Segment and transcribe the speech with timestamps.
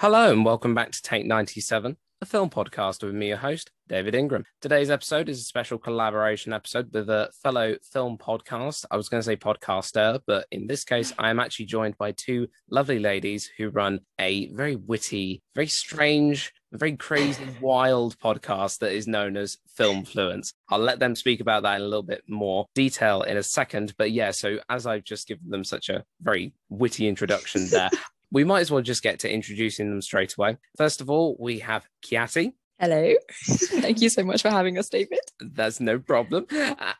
[0.00, 4.14] Hello and welcome back to Take 97, a film podcast with me, your host, David
[4.14, 4.46] Ingram.
[4.62, 8.86] Today's episode is a special collaboration episode with a fellow film podcast.
[8.90, 12.12] I was going to say podcaster, but in this case, I am actually joined by
[12.12, 18.92] two lovely ladies who run a very witty, very strange, very crazy, wild podcast that
[18.92, 20.54] is known as Film Fluence.
[20.70, 23.92] I'll let them speak about that in a little bit more detail in a second.
[23.98, 27.90] But yeah, so as I've just given them such a very witty introduction there,
[28.30, 30.58] we might as well just get to introducing them straight away.
[30.76, 32.52] First of all, we have Kiati.
[32.78, 33.14] Hello.
[33.44, 35.18] Thank you so much for having us, David.
[35.40, 36.46] That's no problem.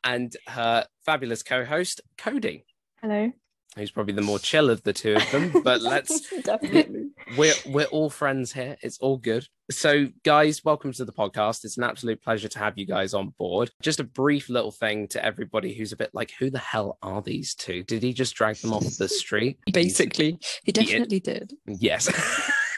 [0.05, 2.67] And her fabulous co host, Cody.
[3.01, 3.33] Hello
[3.77, 5.63] who's probably the more chill of the two of them.
[5.63, 7.00] But let's definitely
[7.37, 8.77] we're we're all friends here.
[8.83, 9.47] It's all good.
[9.71, 11.65] So, guys, welcome to the podcast.
[11.65, 13.71] It's an absolute pleasure to have you guys on board.
[13.81, 17.23] Just a brief little thing to everybody who's a bit like, who the hell are
[17.23, 17.85] these two?
[17.85, 19.59] Did he just drag them off the street?
[19.73, 21.35] Basically, he definitely yeah.
[21.35, 21.53] did.
[21.67, 22.11] Yes.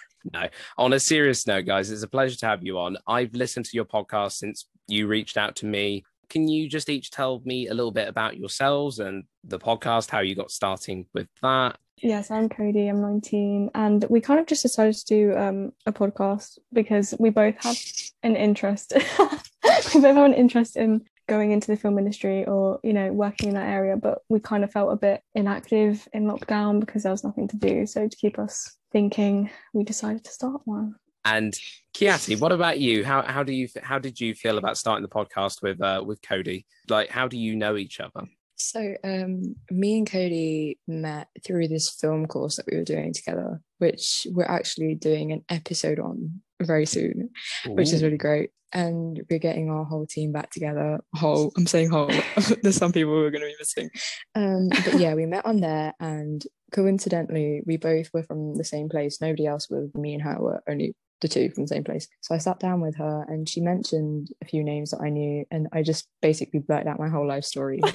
[0.32, 0.48] no.
[0.76, 2.98] On a serious note, guys, it's a pleasure to have you on.
[3.06, 7.10] I've listened to your podcast since you reached out to me can you just each
[7.10, 11.28] tell me a little bit about yourselves and the podcast, how you got starting with
[11.42, 11.76] that?
[11.98, 12.88] Yes, I'm Cody.
[12.88, 17.30] I'm 19, and we kind of just decided to do um, a podcast because we
[17.30, 17.78] both have
[18.22, 18.92] an interest.
[19.18, 23.48] we both have an interest in going into the film industry or you know working
[23.48, 27.12] in that area, but we kind of felt a bit inactive in lockdown because there
[27.12, 27.86] was nothing to do.
[27.86, 30.96] So to keep us thinking, we decided to start one.
[31.24, 31.54] And
[31.94, 33.04] Kiati, what about you?
[33.04, 36.20] How how do you how did you feel about starting the podcast with uh, with
[36.20, 36.66] Cody?
[36.88, 38.26] Like, how do you know each other?
[38.62, 43.60] So, um, me and Cody met through this film course that we were doing together,
[43.78, 47.30] which we're actually doing an episode on very soon,
[47.66, 47.74] Ooh.
[47.74, 48.50] which is really great.
[48.72, 51.00] And we're getting our whole team back together.
[51.14, 52.10] Whole, I'm saying whole.
[52.62, 53.90] There's some people who are going to be missing.
[54.34, 58.88] Um, but yeah, we met on there, and coincidentally, we both were from the same
[58.88, 59.20] place.
[59.20, 59.90] Nobody else was.
[59.94, 62.06] Me and her were only the two from the same place.
[62.20, 65.46] So I sat down with her and she mentioned a few names that I knew
[65.50, 67.80] and I just basically blurted out my whole life story.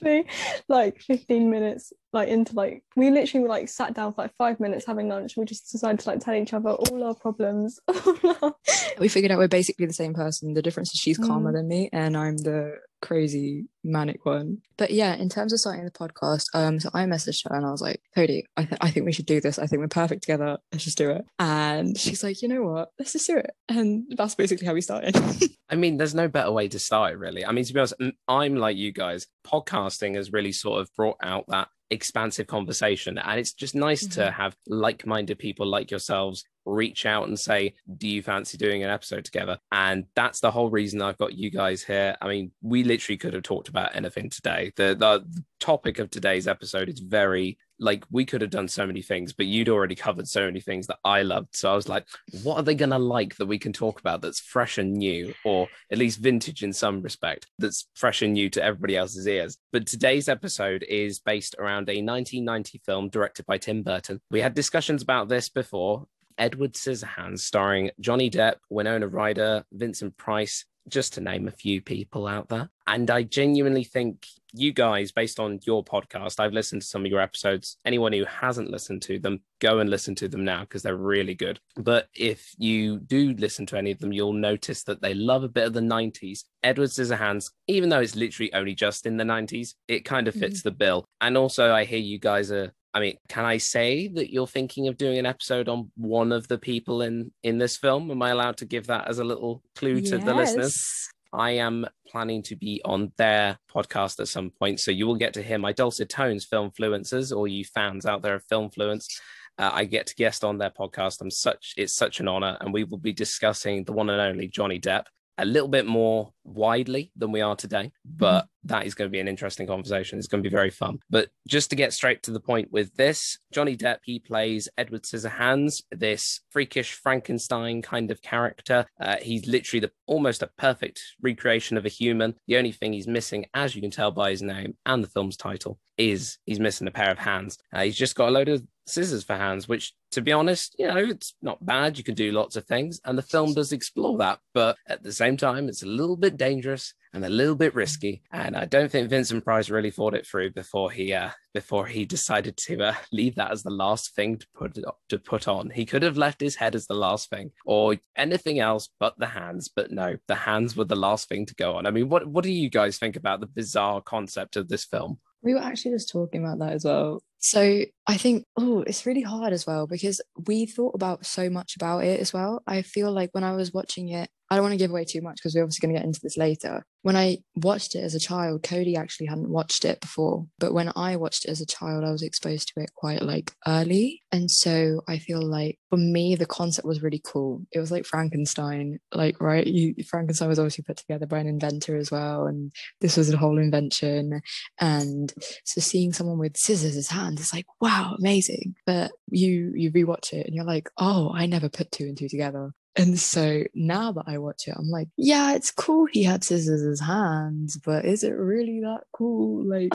[0.68, 4.86] like 15 minutes like into like we literally like sat down for like five minutes
[4.86, 7.78] having lunch we just decided to like tell each other all our problems.
[8.98, 10.54] We figured out we're basically the same person.
[10.54, 11.54] The difference is she's calmer mm.
[11.54, 14.62] than me and i'm the crazy manic one.
[14.78, 17.70] But yeah in terms of starting the podcast um so i messaged her and i
[17.70, 19.58] was like cody I, th- I think we should do this.
[19.58, 20.56] I think we're perfect together.
[20.72, 21.24] Let's just do it.
[21.38, 22.88] And she's like you know what?
[22.98, 23.50] Let's just do it.
[23.68, 25.16] And that's basically how we started.
[25.68, 27.44] I mean there's no better way to start it really.
[27.44, 27.94] I mean to be honest
[28.26, 29.26] i'm like you guys.
[29.46, 33.18] Podcasting has really sort of brought out that expansive conversation.
[33.18, 34.20] And it's just nice mm-hmm.
[34.20, 38.82] to have like minded people like yourselves reach out and say, Do you fancy doing
[38.82, 39.58] an episode together?
[39.72, 42.16] And that's the whole reason I've got you guys here.
[42.20, 44.72] I mean, we literally could have talked about anything today.
[44.76, 45.24] The, the,
[45.58, 49.46] topic of today's episode is very like we could have done so many things, but
[49.46, 51.54] you'd already covered so many things that I loved.
[51.54, 52.06] So I was like,
[52.42, 55.34] what are they going to like that we can talk about that's fresh and new,
[55.44, 59.58] or at least vintage in some respect, that's fresh and new to everybody else's ears?
[59.72, 64.20] But today's episode is based around a 1990 film directed by Tim Burton.
[64.30, 66.06] We had discussions about this before.
[66.38, 72.26] Edward Scissorhands, starring Johnny Depp, Winona Ryder, Vincent Price, just to name a few people
[72.26, 72.70] out there.
[72.86, 77.10] And I genuinely think you guys, based on your podcast, I've listened to some of
[77.10, 77.76] your episodes.
[77.84, 81.34] Anyone who hasn't listened to them, go and listen to them now because they're really
[81.34, 81.60] good.
[81.76, 85.48] But if you do listen to any of them, you'll notice that they love a
[85.48, 86.44] bit of the 90s.
[86.62, 90.60] Edward Scissorhands, even though it's literally only just in the 90s, it kind of fits
[90.60, 90.68] mm-hmm.
[90.68, 91.04] the bill.
[91.20, 94.88] And also, I hear you guys are I mean, can I say that you're thinking
[94.88, 98.10] of doing an episode on one of the people in in this film?
[98.10, 100.24] Am I allowed to give that as a little clue to yes.
[100.24, 101.08] the listeners?
[101.30, 105.34] I am planning to be on their podcast at some point, so you will get
[105.34, 109.20] to hear my dulcet tones, film fluencers, or you fans out there of film fluence.
[109.58, 111.20] Uh, I get to guest on their podcast.
[111.20, 114.48] I'm such it's such an honor, and we will be discussing the one and only
[114.48, 115.04] Johnny Depp
[115.38, 118.68] a little bit more widely than we are today, but mm-hmm.
[118.68, 120.18] that is going to be an interesting conversation.
[120.18, 120.98] It's going to be very fun.
[121.10, 125.02] But just to get straight to the point with this, Johnny Depp, he plays Edward
[125.02, 128.86] Scissorhands, this freakish Frankenstein kind of character.
[129.00, 132.34] Uh, he's literally the almost a perfect recreation of a human.
[132.46, 135.36] The only thing he's missing, as you can tell by his name and the film's
[135.36, 137.58] title, is he's missing a pair of hands.
[137.72, 140.86] Uh, he's just got a load of scissors for hands, which, to be honest, you
[140.86, 141.98] know, it's not bad.
[141.98, 144.38] You can do lots of things, and the film does explore that.
[144.54, 148.22] But at the same time, it's a little bit dangerous and a little bit risky.
[148.30, 152.04] And I don't think Vincent Price really thought it through before he uh, before he
[152.04, 154.78] decided to uh, leave that as the last thing to put
[155.08, 155.70] to put on.
[155.70, 159.26] He could have left his head as the last thing, or anything else but the
[159.26, 159.68] hands.
[159.74, 161.86] But no, the hands were the last thing to go on.
[161.86, 165.18] I mean, what what do you guys think about the bizarre concept of this film?
[165.42, 167.22] We were actually just talking about that as well.
[167.46, 171.76] So I think, oh, it's really hard as well because we thought about so much
[171.76, 172.60] about it as well.
[172.66, 175.22] I feel like when I was watching it, I don't want to give away too
[175.22, 176.84] much because we're obviously going to get into this later.
[177.02, 180.46] When I watched it as a child, Cody actually hadn't watched it before.
[180.58, 183.52] But when I watched it as a child, I was exposed to it quite like
[183.66, 184.22] early.
[184.30, 187.62] And so I feel like for me, the concept was really cool.
[187.72, 189.66] It was like Frankenstein, like, right?
[189.66, 192.46] You, Frankenstein was obviously put together by an inventor as well.
[192.46, 194.40] And this was a whole invention.
[194.80, 195.32] And
[195.64, 198.74] so seeing someone with scissors as hands, it's like, wow, amazing.
[198.86, 202.28] But you, you rewatch it and you're like, oh, I never put two and two
[202.28, 202.72] together.
[202.98, 206.80] And so now that I watch it, I'm like, yeah, it's cool he had scissors
[206.82, 209.68] as hands, but is it really that cool?
[209.68, 209.90] Like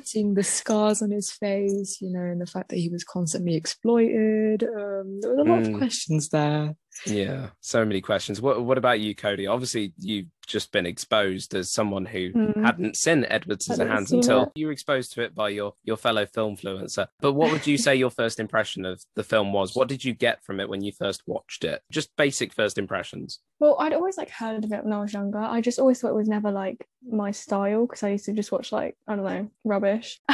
[0.04, 3.56] seeing the scars on his face, you know, and the fact that he was constantly
[3.56, 4.62] exploited.
[4.62, 5.72] Um, there was a lot Mm.
[5.74, 6.74] of questions there.
[7.04, 8.40] Yeah, so many questions.
[8.40, 9.46] What What about you, Cody?
[9.46, 12.64] Obviously, you've just been exposed as someone who Mm.
[12.64, 14.52] hadn't seen Edward Hadn't Scissorhands until it.
[14.54, 17.08] you were exposed to it by your your fellow film influencer.
[17.20, 19.74] But what would you say your first impression of the film was?
[19.74, 21.82] What did you get from it when you first watched it?
[21.90, 23.40] Just basic first impressions.
[23.58, 25.38] Well, I'd always like heard of it when I was younger.
[25.38, 28.52] I just always thought it was never like my style because I used to just
[28.52, 30.20] watch like I don't know rubbish.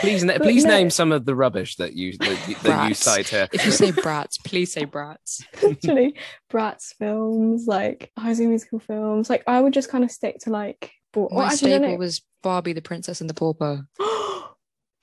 [0.00, 2.94] Please, na- please no, name some of the rubbish that you that you, that you
[2.94, 3.48] cite here.
[3.52, 5.44] If you say brats, please say brats.
[5.62, 6.14] literally
[6.48, 9.28] brats films, like High School Musical films.
[9.28, 10.92] Like I would just kind of stick to like.
[11.14, 13.86] Well, My actually, staple was Barbie, the Princess and the Pauper.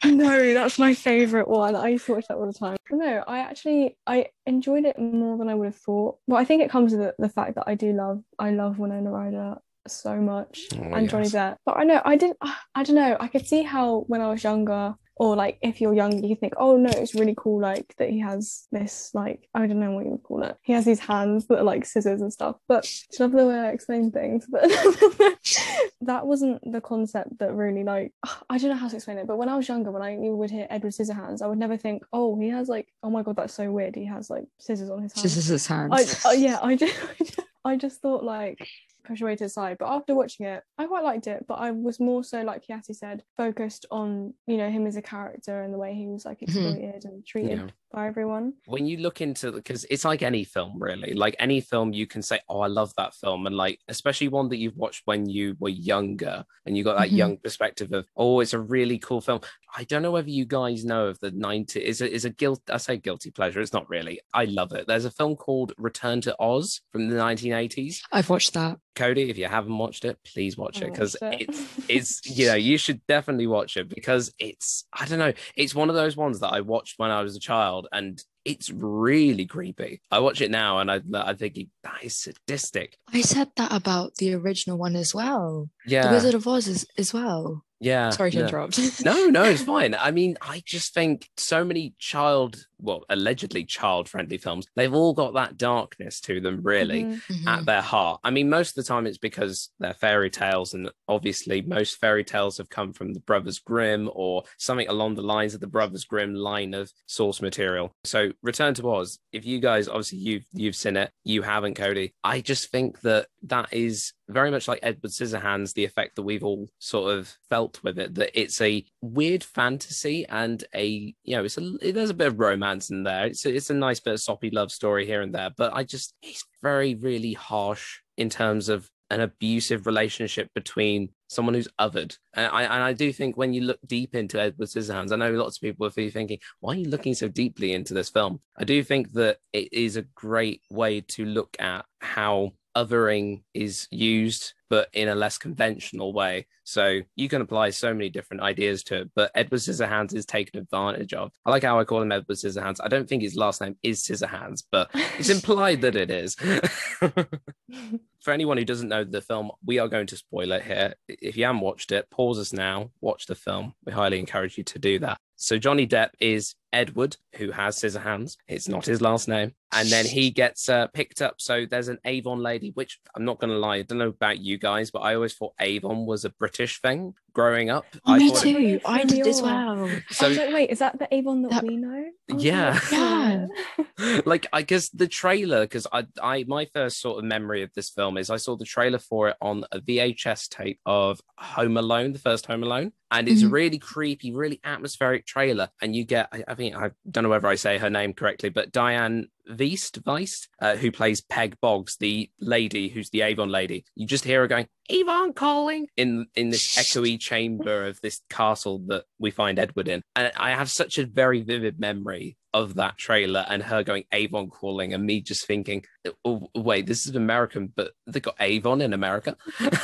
[0.06, 1.75] no, that's my favorite one.
[1.75, 2.77] I used to watch that all the time.
[2.92, 6.19] No, I actually I enjoyed it more than I would have thought.
[6.27, 8.80] Well, I think it comes with the, the fact that I do love I love
[8.80, 9.56] Winona Ryder
[9.88, 11.34] so much Oh, and Johnny yes.
[11.34, 11.58] Depp.
[11.66, 12.38] But I know I didn't.
[12.74, 13.18] I don't know.
[13.20, 16.54] I could see how when I was younger, or like if you're younger, you think,
[16.58, 17.62] oh no, it's really cool.
[17.62, 20.58] Like that he has this like I don't know what you would call it.
[20.62, 22.58] He has these hands that are like scissors and stuff.
[22.68, 24.46] But I love the way I explain things.
[24.50, 24.64] But
[26.02, 28.12] that wasn't the concept that really like
[28.50, 29.28] I don't know how to explain it.
[29.28, 32.04] But when I was younger, when I would hear Edward Scissorhands, I would never think,
[32.12, 33.96] oh, he has like, oh my god, that's so weird.
[33.96, 35.24] He has like scissors on his hands.
[35.24, 36.26] Just as his hands.
[36.26, 38.68] I, uh, yeah, I just, I just thought like
[39.06, 39.78] push away to the side.
[39.80, 41.46] But after watching it, I quite liked it.
[41.48, 45.02] But I was more so like Yati said, focused on you know him as a
[45.02, 47.68] character and the way he was like exploited and treated Yeah.
[47.92, 48.54] by everyone.
[48.66, 52.22] when you look into because it's like any film really like any film you can
[52.22, 55.56] say oh i love that film and like especially one that you've watched when you
[55.60, 57.18] were younger and you got that Mhm.
[57.18, 59.40] young perspective of oh it's a really cool film
[59.78, 62.62] i don't know whether you guys know of the 90 is it is a guilt
[62.69, 66.19] i say guilty pleasure it's not really i love it there's a film called return
[66.22, 68.78] to oz from the 1980s I've watched that.
[68.95, 71.42] Cody if you haven't watched it please watch it because it.
[71.50, 75.75] it's it's you know you should definitely watch it because it's i don't know it's
[75.75, 79.45] one of those ones that i watched when i was a child and it's really
[79.45, 83.71] creepy i watch it now and i i think that is sadistic I said that
[83.74, 85.69] about the original one as well.
[85.86, 87.63] yeah The Wizard of Oz as, as well.
[87.80, 88.44] yeah Sorry to no.
[88.45, 89.03] interrupt.
[89.06, 89.95] no, no, it's fine.
[89.95, 95.13] I mean, I just think so many child, well, allegedly child friendly films, they've all
[95.13, 97.04] got that darkness to them, really.
[97.04, 97.22] Mhm.
[97.30, 97.48] Mhm.
[97.48, 98.19] at their heart.
[98.24, 102.24] I mean, most of the time it's because they're fairy tales, and obviously, most fairy
[102.24, 106.06] tales have come from the Brothers Grimm or something along the lines of the Brothers
[106.06, 107.92] Grimm line of source material.
[108.04, 109.19] So, Return to Oz.
[109.31, 112.13] If you guys, obviously, you've you've seen it, you haven't, Cody.
[112.24, 115.74] I just think that that is very much like Edward Scissorhands.
[115.74, 120.26] The effect that we've all sort of felt with it, that it's a weird fantasy
[120.28, 121.61] and a you know, it's a
[121.92, 123.28] there's a bit of romance in there.
[123.28, 125.84] It's a, it's a nice bit of soppy love story here and there, but I
[125.84, 132.18] just it's very really harsh in terms of an abusive relationship between someone who's othered.
[132.34, 135.31] And I and I do think when you look deep into Edward Scissorhands, I know
[135.31, 138.42] lots of people are thinking, why are you looking so deeply into this film?
[138.57, 143.88] I do think that it is a great way to look at how othering is
[143.92, 146.48] used but in a less conventional way.
[146.64, 150.60] So you can apply so many different ideas to it but edward scissorhands is taken
[150.60, 151.31] advantage of.
[151.45, 152.80] I like how i call him edward scissorhands.
[152.84, 156.36] I don't think his last name is scissorhands but it's implied that it is.
[158.22, 160.95] For anyone who doesn't know the film we are going to spoil it here.
[161.07, 163.74] If you haven't watched it pause us now watch the film.
[163.86, 165.19] We highly encourage you to do that.
[165.36, 169.54] So johnny depp is edward who has scissor hands it's not his last name.
[169.72, 171.36] And then he gets uh, picked up.
[171.38, 174.40] So there's an avon lady which i'm not going to lie i don't know about
[174.40, 178.18] you guys but i always thought avon was a british thing growing up Oh, I
[178.18, 178.80] me thought it- too.
[178.85, 179.65] I did as Familiar.
[179.75, 179.85] well.
[179.89, 182.06] I so was like, wait, is that the Avon that, That- we know?
[182.31, 182.71] I was Yeah.
[182.71, 182.92] like,
[183.99, 184.21] Yeah.
[184.25, 187.89] like I guess the trailer because I I my first sort of memory of this
[187.92, 192.13] film is I saw the trailer for it on a VHS tape of Home Alone,
[192.13, 193.51] the first Home Alone, and it's a Mhm.
[193.51, 195.69] really creepy, really atmospheric trailer.
[195.81, 198.49] And you get I, I think I don't know whether I say her name correctly,
[198.49, 203.85] but Diane Veist, Veist, uh, who plays Peg Boggs, the lady who's the Avon lady.
[203.95, 208.81] You just hear her going, Avon calling in in this echoey chamber of this castle
[208.87, 210.01] that we find Edward in.
[210.15, 214.49] And I have such a very vivid memory of that trailer and her going Avon
[214.49, 215.83] calling and me just thinking,
[216.23, 219.35] oh, wait, this is American, but they got Avon in America.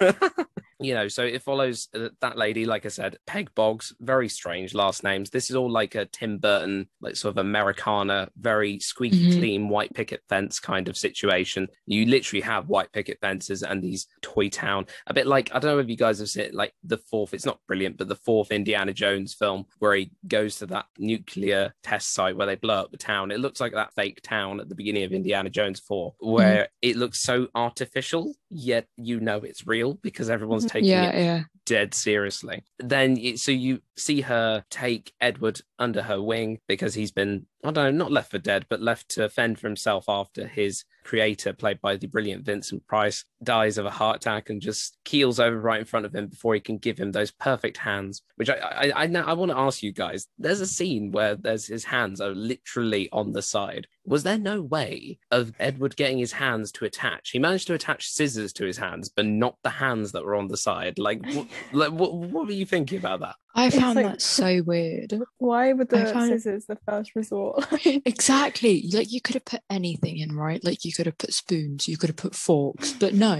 [0.78, 1.88] you know, so it follows
[2.20, 5.30] that lady, like I said, Peg Boggs, very strange last names.
[5.30, 9.38] This is all like a Tim Burton, like sort of Americana, very squeaky Mhm.
[9.38, 11.68] clean white picket fence kind of situation.
[11.86, 15.72] You literally have white picket fences and these toy town, a bit like I don't
[15.72, 17.32] know if you guys have seen it, like the fourth.
[17.34, 21.74] It's not brilliant, but the fourth Indiana Jones film where he goes to that nuclear
[21.82, 23.30] test site where they blow up the town.
[23.30, 26.96] It looks like that fake town at the beginning of Indiana Jones four, where it
[26.96, 31.42] looks so artificial, yet you know it's real because everyone's taking yeah, it yeah.
[31.64, 32.64] dead seriously.
[32.78, 37.96] Then so you see her take Edward under her wing because he's been I don't
[37.96, 41.80] know, not left for dead, but left to fend for himself after his creator, played
[41.80, 45.80] by the brilliant Vincent Price, dies of a heart attack and just keels over right
[45.80, 48.22] in front of him before he can give him those perfect hands.
[48.36, 50.26] Which I I I, I want to ask you guys.
[50.38, 53.86] There's a scene where there's his hands are literally on the side.
[54.04, 57.30] Was there no way of Edward getting his hands to attach?
[57.30, 60.46] He managed to attach scissors to his hands, but not the hands that were on
[60.46, 60.98] the side.
[60.98, 63.34] Like, what, like what, what were you thinking about that?
[63.58, 65.18] I found like- that so weird.
[65.38, 67.66] Why would the it- scissors the first resort?
[68.04, 68.88] Exactly.
[68.92, 70.62] Like you could have put anything in, right?
[70.64, 73.36] Like you could have put spoons, you could have put forks, but no,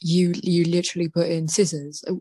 [0.00, 2.02] you you literally put in scissors.
[2.08, 2.14] Uh,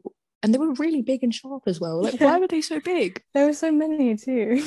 [0.43, 2.01] And they were really big and sharp as well.
[2.03, 2.25] Like, Yeah.
[2.27, 3.21] why were they so big?
[3.33, 4.63] there were so many too.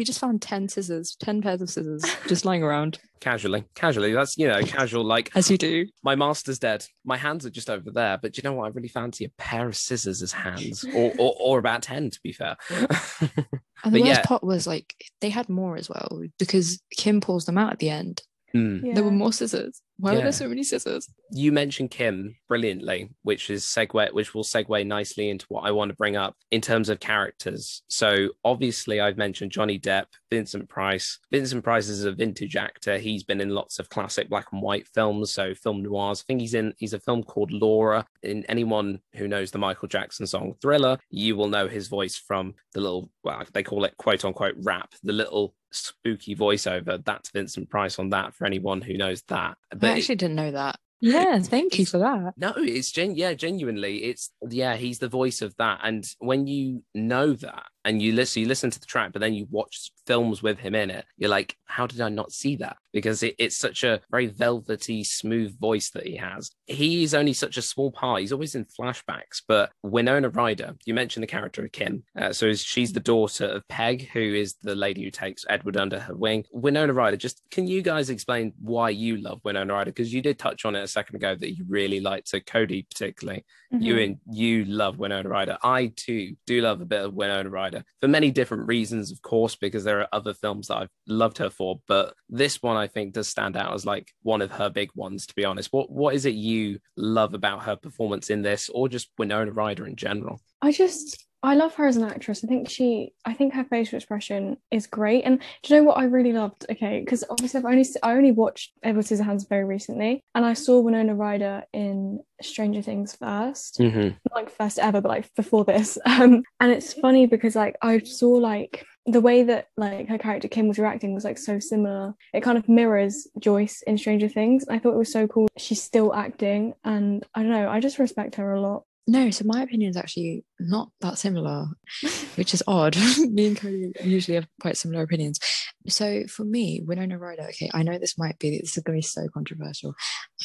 [0.00, 4.14] You just found 10 scissors, 10 pairs of scissors just lying around, Casually, casually.
[4.14, 5.04] That's you know, casual.
[5.04, 5.86] Like as you do.
[6.02, 6.86] my master's dead.
[7.04, 8.16] My hands are just over there.
[8.16, 8.64] But do you know what?
[8.64, 12.20] I really fancy a pair of scissors as hands, or or, or about ten to
[12.22, 12.56] be fair.
[13.82, 14.26] And the worst yeah.
[14.26, 17.90] part was like they had more as well because Kim pulls them out at the
[17.90, 18.22] end.
[18.52, 18.92] Hmm.
[18.94, 19.82] There were more scissors.
[20.00, 21.08] Why were there so many scissors?
[21.30, 25.90] You mentioned Kim brilliantly, which is segue, which will segue nicely into what I want
[25.90, 27.82] to bring up in terms of characters.
[27.88, 31.18] So obviously, I've mentioned Johnny Depp, Vincent Price.
[31.30, 32.96] Vincent Price is a vintage actor.
[32.96, 36.22] He's been in lots of classic black and white films, so film noirs.
[36.22, 36.72] I think he's in.
[36.78, 38.06] He's a film called Laura.
[38.22, 42.54] In anyone who knows the Michael Jackson song Thriller, you will know his voice from
[42.72, 43.10] the little.
[43.22, 44.94] Well, they call it quote unquote rap.
[45.02, 47.04] The little spooky voiceover.
[47.04, 48.34] That's Vincent Price on that.
[48.34, 50.76] For anyone who knows that, I actually didn't know that.
[51.00, 52.34] Yeah, thank you for that.
[52.36, 54.04] no, it's gen yeah, genuinely.
[54.04, 55.80] It's yeah, he's the voice of that.
[55.82, 59.34] And when you know that and you listen you listen to the track, but then
[59.34, 62.76] you watch films with him in it, you're like, how did I not see that?
[62.92, 66.50] Because it, it's such a very velvety, smooth voice that he has.
[66.66, 68.20] He's only such a small part.
[68.20, 69.40] He's always in flashbacks.
[69.46, 72.02] But Winona Ryder, you mentioned the character of Kim.
[72.18, 76.00] Uh, so she's the daughter of Peg, who is the lady who takes Edward under
[76.00, 76.44] her wing.
[76.52, 79.92] Winona Ryder, just can you guys explain why you love Winona Ryder?
[79.92, 82.28] Because you did touch on it a second ago that you really liked.
[82.28, 84.04] So Cody, particularly, you Mhm.
[84.04, 85.58] and you love Winona Ryder.
[85.62, 87.69] I too do love a bit of Winona Ryder
[88.00, 91.50] for many different reasons, of course, because there are other films that I've loved her
[91.50, 91.80] for.
[91.86, 95.26] But this one, I think, does stand out as like one of her big ones.
[95.26, 98.88] To be honest, what what is it you love about her performance in this, or
[98.88, 100.40] just Winona Ryder in general?
[100.62, 102.44] I just I love her as an actress.
[102.44, 105.24] I think she I think her facial expression is great.
[105.24, 106.66] And do you know what I really loved?
[106.70, 110.80] Okay, because obviously I've only I only watched Edward Scissorhands very recently, and I saw
[110.80, 114.00] Winona Ryder in Stranger Things 1st Mm-hmm.
[114.08, 115.98] not like first ever, but like before this.
[116.20, 120.48] Um, and it's funny because like I saw like the way that like her character
[120.48, 122.14] Kim was reacting was like so similar.
[122.34, 124.66] It kind of mirrors Joyce in Stranger Things.
[124.68, 125.48] I thought it was so cool.
[125.56, 127.70] She's still acting, and I don't know.
[127.70, 128.84] I just respect her a lot.
[129.10, 131.66] No, so my opinion is actually not that similar,
[132.36, 132.96] which is odd.
[133.18, 135.40] me and Cody usually have quite similar opinions.
[135.88, 139.02] So for me, Winona Ryder, okay, I know this might be this is gonna be
[139.02, 139.94] so controversial.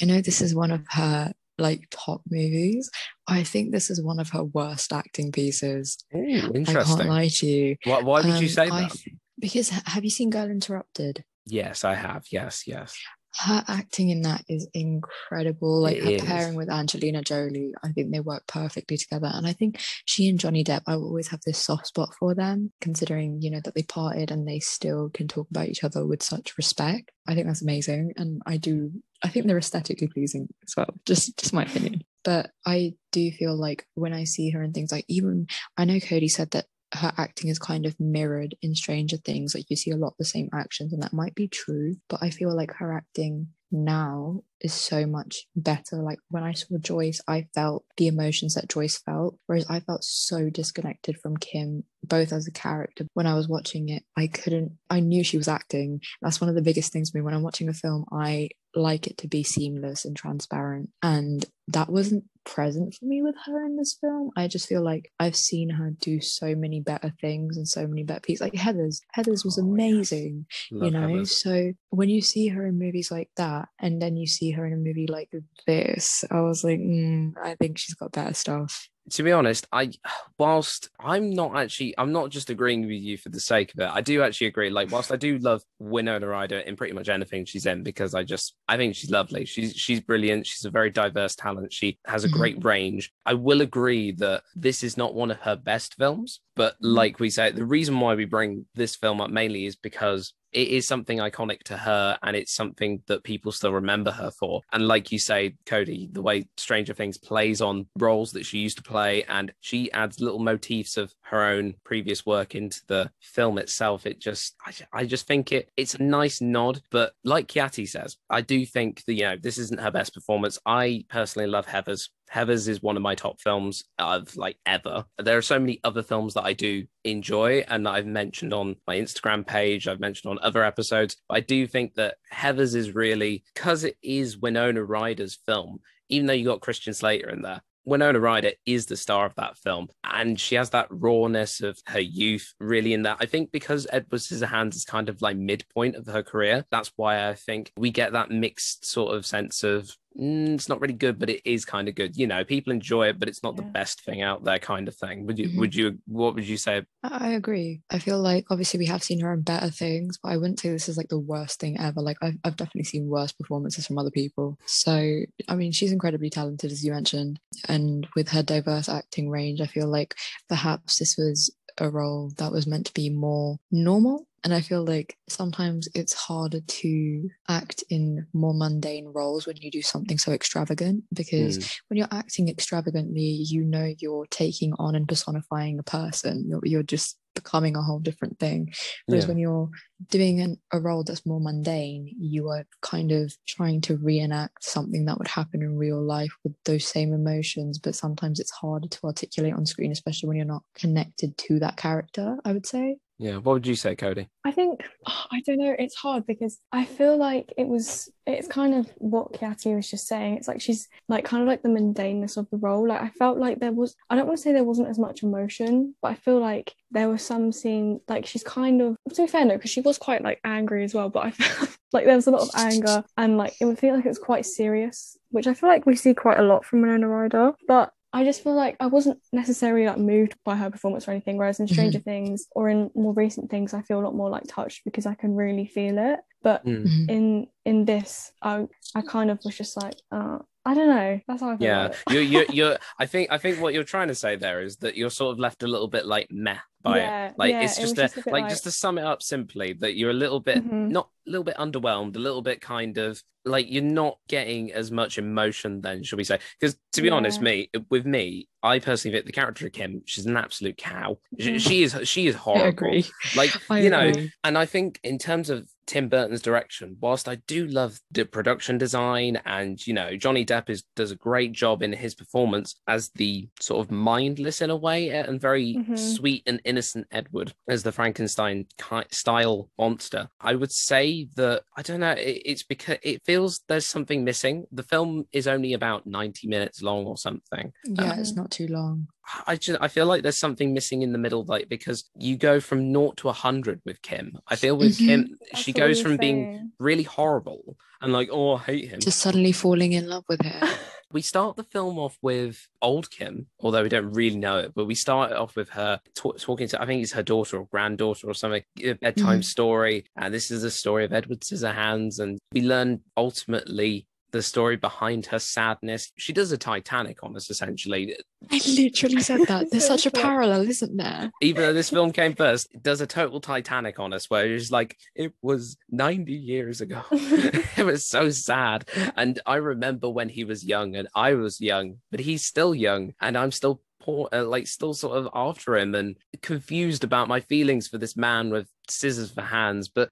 [0.01, 2.89] I know this is one of her like top movies.
[3.27, 5.97] I think this is one of her worst acting pieces.
[6.15, 7.07] Ooh, I can't interesting.
[7.07, 7.75] lie to you.
[7.83, 8.91] Why, why would you Um, say I that?
[8.91, 11.23] th- because have you seen Girl Interrupted?
[11.45, 12.23] Yes, I have.
[12.31, 12.97] Yes, yes.
[13.37, 15.81] Her acting in that is incredible.
[15.81, 19.29] Like It her pairing with Angelina Jolie, I think they work perfectly together.
[19.33, 22.33] And I think she and Johnny Depp, I will always have this soft spot for
[22.33, 26.05] them, considering you know that they parted and they still can talk about each other
[26.05, 27.11] with such respect.
[27.27, 28.91] I think that's amazing, and I do.
[29.23, 30.93] I think they're aesthetically pleasing as well.
[31.05, 32.01] Just, just my opinion.
[32.23, 35.99] But I do feel like when I see her in things like even I know
[35.99, 39.55] Cody said that her acting is kind of mirrored in Stranger Things.
[39.55, 41.97] Like you see a lot the same actions, and that might be true.
[42.09, 45.97] But I feel like her acting now is so much better.
[45.97, 50.03] Like when I saw Joyce, I felt the emotions that Joyce felt, whereas I felt
[50.03, 53.05] so disconnected from Kim both as a character.
[53.13, 56.01] When I was watching it, I couldn't, I knew she was acting.
[56.21, 57.23] That's one of the biggest things for me.
[57.23, 60.89] When I'm watching a film, I like it to be seamless and transparent.
[61.01, 64.29] And that wasn't present for me with her in this film.
[64.35, 68.03] I just feel like I've seen her do so many better things and so many
[68.03, 68.41] better pieces.
[68.41, 71.07] Like Heathers, Heathers was Oh, amazing, Love you know.
[71.07, 71.29] Heathers.
[71.29, 74.73] So when you see her in movies like that, and then you see her in
[74.73, 75.29] a movie like
[75.67, 78.89] this, I was like, mm, I think she's got better stuff.
[79.11, 79.91] to be honest, I
[80.39, 83.89] whilst I'm not actually I'm not just agreeing with you for the sake of it.
[83.91, 84.69] I do actually agree.
[84.69, 88.23] Like whilst I do love Winona Ryder in pretty much anything she's in because I
[88.23, 89.45] just I think she's lovely.
[89.45, 90.47] She's she's brilliant.
[90.47, 91.71] She's a very diverse talent.
[91.71, 92.33] She has a Mhm.
[92.33, 93.11] great range.
[93.25, 96.95] I will agree that this is not one of her best films, but mm-hmm.
[96.95, 100.69] like we say, the reason why we bring this film up mainly is because it
[100.69, 104.61] is something iconic to her and it's something that people still remember her for.
[104.71, 108.77] And like you say, Cody, the way Stranger Things plays on roles that she used
[108.77, 113.57] to play and she adds little motifs of her own previous work into the film
[113.57, 114.05] itself.
[114.05, 116.81] It just, I, I just think it, it's a nice nod.
[116.89, 120.57] But like Kiati says, I do think that, you know, this isn't her best performance.
[120.65, 122.07] I personally love Heathers.
[122.33, 125.05] Heathers is one of my top films of like ever.
[125.17, 128.75] There are so many other films that I do enjoy and that I've mentioned on
[128.87, 131.17] my Instagram page, I've mentioned on other episodes.
[131.27, 135.79] But I do think that Heathers is really because it is Winona Ryder's film,
[136.09, 137.61] even though you got Christian Slater in there.
[137.85, 141.99] Winona Ryder is the star of that film, and she has that rawness of her
[141.99, 143.17] youth really in that.
[143.19, 147.29] I think because Edward Scissorhands is kind of like midpoint of her career, that's why
[147.29, 151.19] I think we get that mixed sort of sense of mm, it's not really good,
[151.19, 152.15] but it is kind of good.
[152.15, 154.95] You know, people enjoy it, but it's not the best thing out there, kind of
[154.95, 155.25] thing.
[155.25, 155.49] Would you?
[155.49, 155.57] Mhm.
[155.59, 155.99] Would you?
[156.07, 156.83] What would you say?
[157.03, 157.81] I I agree.
[157.89, 160.69] I feel like obviously we have seen her in better things, but I wouldn't say
[160.69, 162.01] this is like the worst thing ever.
[162.01, 164.57] Like I've, I've definitely seen worse performances from other people.
[164.65, 169.59] So I mean, she's incredibly talented, as you mentioned, and with her diverse acting range,
[169.61, 170.15] I feel like
[170.49, 174.27] perhaps this was a role that was meant to be more normal.
[174.45, 179.71] And I feel like sometimes it's harder to act in more mundane roles when you
[179.71, 184.95] do something so extravagant because Mm, when you're acting extravagantly, you know you're taking on
[184.95, 186.45] and personifying a person.
[186.47, 188.73] You're, you're just becoming a whole different thing.
[189.07, 189.29] Whereas Yeah.
[189.29, 189.69] when you're
[190.09, 195.05] doing an, a role that's more mundane, you are kind of trying to reenact something
[195.05, 197.79] that would happen in real life with those same emotions.
[197.79, 201.77] But sometimes it's harder to articulate on screen, especially when you're not connected to that
[201.77, 202.97] character, I would say.
[203.17, 203.37] yeah.
[203.37, 204.29] What would you say, Cody?
[204.45, 205.75] I think I don't know.
[205.77, 208.09] It's hard because I feel like it was.
[208.27, 210.37] It's kind of what Kiati was just saying.
[210.37, 212.87] It's like she's like kind of like the mundaneness of the role.
[212.87, 213.95] Like I felt like there was.
[214.09, 217.09] I don't want to say there wasn't as much emotion, but I feel like there
[217.09, 218.95] was some scene like she's kind of.
[219.13, 221.09] To be fair, no, because she was quite like angry as well.
[221.09, 223.95] But I felt like there was a lot of anger and like it would feel
[223.95, 226.81] like it was quite serious, which I feel like we see quite a lot from
[226.81, 227.53] Winona Ryder.
[227.67, 231.37] But I just feel like I wasn't necessarily like moved by her performance or anything.
[231.37, 234.43] Whereas in Stranger Things or in more recent things, I feel a lot more like
[234.47, 236.19] touched because I can really feel it.
[236.41, 236.83] But Mm.
[236.85, 237.09] Mhm.
[237.15, 238.53] in in this, I
[238.97, 241.19] I kind of was just like, uh, I don't know.
[241.27, 241.67] That's how I feel.
[241.67, 242.77] Yeah, you're, you're, you're.
[242.97, 245.39] I think, I think what you're trying to say there is that you're sort of
[245.39, 247.33] left a little bit like meh by Yeah, it.
[247.37, 249.21] Like yeah, it's just was a, just a like, like- just to sum it up
[249.21, 250.89] simply, that you're a little bit Mhm.
[250.91, 254.89] not a little bit underwhelmed, a little bit kind of like you're not getting as
[254.91, 256.39] much emotion then, shall we say?
[256.59, 260.25] Because to be honest, me with me, I personally think the character of Kim, she's
[260.25, 261.19] an absolute cow.
[261.39, 261.59] She, Mhm.
[261.59, 263.01] she is she is horrible.
[263.35, 264.31] Like I you know, agree.
[264.43, 268.79] and I think in terms of Tim Burton's direction, whilst I do love the production
[268.79, 273.09] design and you know Johnny Depp is does a great job in his performance as
[273.15, 275.97] the sort of mindless in a way and very Mhm.
[275.99, 276.74] sweet and innocent
[277.11, 278.67] Edward as the Frankenstein
[279.11, 280.29] style monster.
[280.39, 282.11] I would say that I don't know.
[282.11, 284.65] It, it's because it feels there's something missing.
[284.71, 287.71] The film is only about ninety minutes long or something.
[287.85, 288.37] Yeah, it's Mhm.
[288.37, 289.07] not too long.
[289.47, 292.59] I just I feel like there's something missing in the middle, like because you go
[292.59, 294.37] from naught to a hundred with Kim.
[294.47, 295.05] I feel with Mhm.
[295.05, 298.89] Kim, That's she goes we were from being really horrible and like, oh, I hate
[298.89, 298.99] him.
[298.99, 300.61] to suddenly falling in love with her.
[301.15, 304.83] We start the film off with old Kim, although we don't really know it, but
[304.83, 307.67] we start it off with her ta- talking to, I think it's her daughter or
[307.71, 309.45] granddaughter or something, a bedtime Mhm.
[309.45, 310.03] story.
[310.17, 312.19] And this is a story of Edward Scissorhands.
[312.19, 316.11] And we learn ultimately the story behind her sadness.
[316.17, 318.17] She does a Titanic on us, essentially.
[318.51, 319.67] I literally said that.
[319.71, 321.31] There's such a parallel, isn't there?
[321.41, 324.71] even though this film came first, it does a total Titanic on us, where it's
[324.71, 327.01] like it was 90 years ago.
[327.11, 328.89] it was so sad.
[329.15, 333.13] And I remember when he was young, and I was young, but he's still young,
[333.21, 337.39] and I'm still poor, uh, like still sort of after him and confused about my
[337.39, 339.87] feelings for this man with scissors for hands.
[339.87, 340.09] But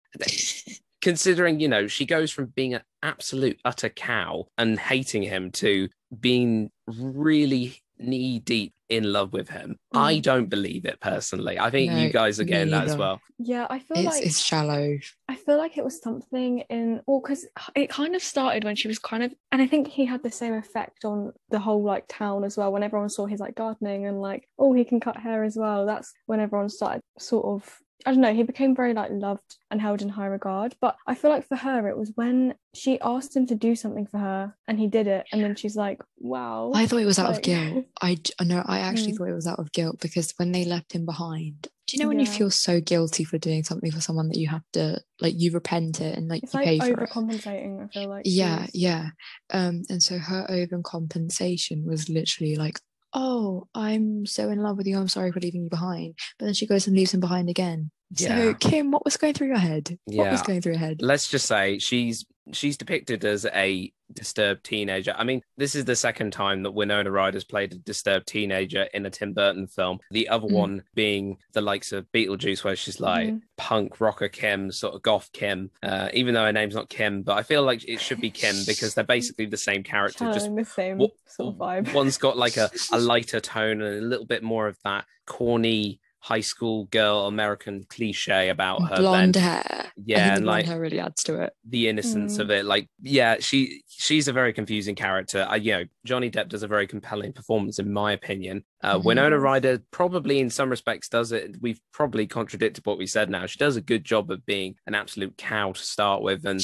[1.04, 5.89] considering, you know, she goes from being an absolute utter cow and hating him to
[6.20, 9.78] being really knee deep in love with him.
[9.94, 10.22] I Mm.
[10.22, 11.58] don't believe it personally.
[11.60, 13.22] I think No, you guys are me getting that as well.
[13.39, 14.98] Yeah, I feel It's like it's shallow.
[15.28, 18.88] I feel like it was something in, well, because it kind of started when she
[18.88, 22.06] was kind of, and I think he had the same effect on the whole like
[22.08, 22.72] town as well.
[22.72, 25.86] When everyone saw his like gardening and like, oh, he can cut hair as well.
[25.86, 29.80] That's when everyone started sort of, I don't know, he became very like loved and
[29.82, 30.76] held in high regard.
[30.82, 34.06] But I feel like for her, it was when she asked him to do something
[34.08, 36.72] for her and he did it, and then she's like, wow.
[36.74, 37.86] I thought it was out of guilt.
[38.02, 39.18] I no, I actually Mm.
[39.18, 42.08] thought it was out of guilt because when they left him behind, do you know
[42.10, 45.34] when you feel so guilty for doing something for someone that you have to like
[45.38, 47.10] you repent it and like It's you like pay for it?
[47.10, 47.84] overcompensating.
[47.84, 48.24] I feel like.
[48.26, 49.10] Yeah, yeah.
[49.52, 52.80] Um, and so her overcompensation was literally like,
[53.13, 54.97] "Oh, I'm so in love with you.
[54.97, 57.91] I'm sorry for leaving you behind." But then she goes and leaves him behind again.
[58.17, 58.28] Yeah.
[58.28, 59.97] So Kim, what was going through your head?
[60.06, 60.97] What was going through your head?
[61.02, 65.15] Let's just say she's she's depicted as a disturbed teenager.
[65.17, 69.06] I mean, this is the second time that Winona Ryder's played a disturbed teenager in
[69.06, 69.99] a Tim Burton film.
[70.12, 70.51] The other Mm.
[70.53, 73.41] one being the likes of Beetlejuice, where she's like Mhm.
[73.58, 75.71] punk rocker Kim, sort of goth Kim.
[75.82, 78.56] Uh, even though her name's not Kim, but I feel like it should be Kim
[78.67, 81.93] because they're basically the same character, just the same what- sort of vibe.
[81.93, 85.99] One's got like a, a lighter tone and a little bit more of that corny
[86.23, 88.95] high school girl American cliche about her.
[88.95, 89.91] Blonde then hair.
[90.05, 91.53] Yeah, and like hair really adds to it.
[91.67, 92.39] the innocence Mm.
[92.39, 92.63] of it.
[92.65, 95.45] Like, yeah, she she's a very confusing character.
[95.49, 98.63] I, you know, Johnny Depp does a very compelling performance, in my opinion.
[98.81, 99.03] Uh, Mhm.
[99.03, 99.41] Winona Yes.
[99.43, 101.57] Ryder probably, in some respects, does it.
[101.62, 103.29] We've probably contradicted what we said.
[103.29, 106.62] Now she does a good job of being an absolute cow to start with, and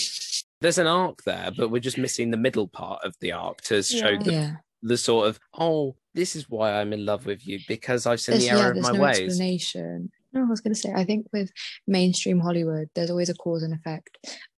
[0.61, 3.83] there's an arc there, but we're just missing the middle part of the arc to
[3.83, 4.23] show Yeah.
[4.23, 4.51] the, yeah.
[4.81, 8.33] The sort of oh, this is why I'm in love with you because I've seen
[8.33, 9.19] There's, the error yeah, of my no ways.
[9.19, 10.11] explanation.
[10.33, 11.51] No, I was going to say, I think with
[11.87, 14.17] mainstream Hollywood, there's always a cause and effect.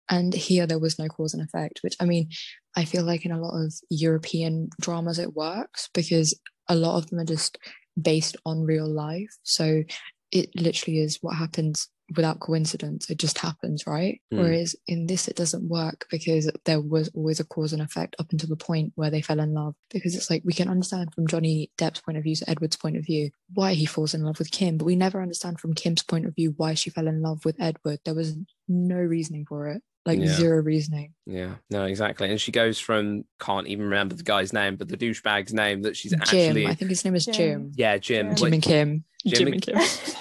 [0.10, 2.30] And here there was no cause and effect, which I mean,
[2.76, 7.10] I feel like in a lot of European dramas it works because a lot of
[7.10, 7.58] them are just
[8.02, 9.30] based on real life.
[9.44, 9.84] So
[10.32, 13.10] it literally is what happens without coincidence.
[13.10, 14.22] It just happens, right?
[14.32, 14.40] Hmm.
[14.40, 18.28] Whereas in this, it doesn't work because there was always a cause and effect up
[18.32, 19.76] until the point where they fell in love.
[19.92, 22.98] Because it's like we can understand from Johnny Depp's point of view, so Edward's point
[22.98, 26.04] of view, why he falls in love with Kim, but we never understand from Kim's
[26.04, 28.00] point of view why she fell in love with Edward.
[28.06, 28.36] There was
[28.68, 30.28] no reasoning for it, like Yeah.
[30.28, 31.14] zero reasoning.
[31.26, 32.30] Yeah, no, exactly.
[32.30, 35.96] And she goes from can't even remember the guy's name, but the douchebag's name that
[35.98, 37.36] she's Jim, actually I think his name is Jim.
[37.36, 37.72] Jim.
[37.76, 38.28] yeah, Jim.
[38.28, 38.36] Jim.
[38.36, 39.04] Jim and Kim.
[39.26, 39.64] Jim Jim and and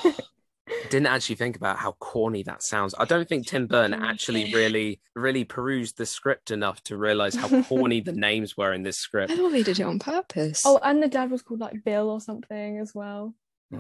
[0.03, 0.13] Kim.
[0.91, 2.95] didn't actually think about how corny that sounds.
[2.99, 7.63] I don't think Tim Burton actually really really perused the script enough to realize how
[7.63, 9.31] corny the names were in this script.
[9.31, 9.43] I script.
[9.47, 10.63] thought they did it on purpose.
[10.65, 13.35] oh, and the dad was called like Bill or something as well.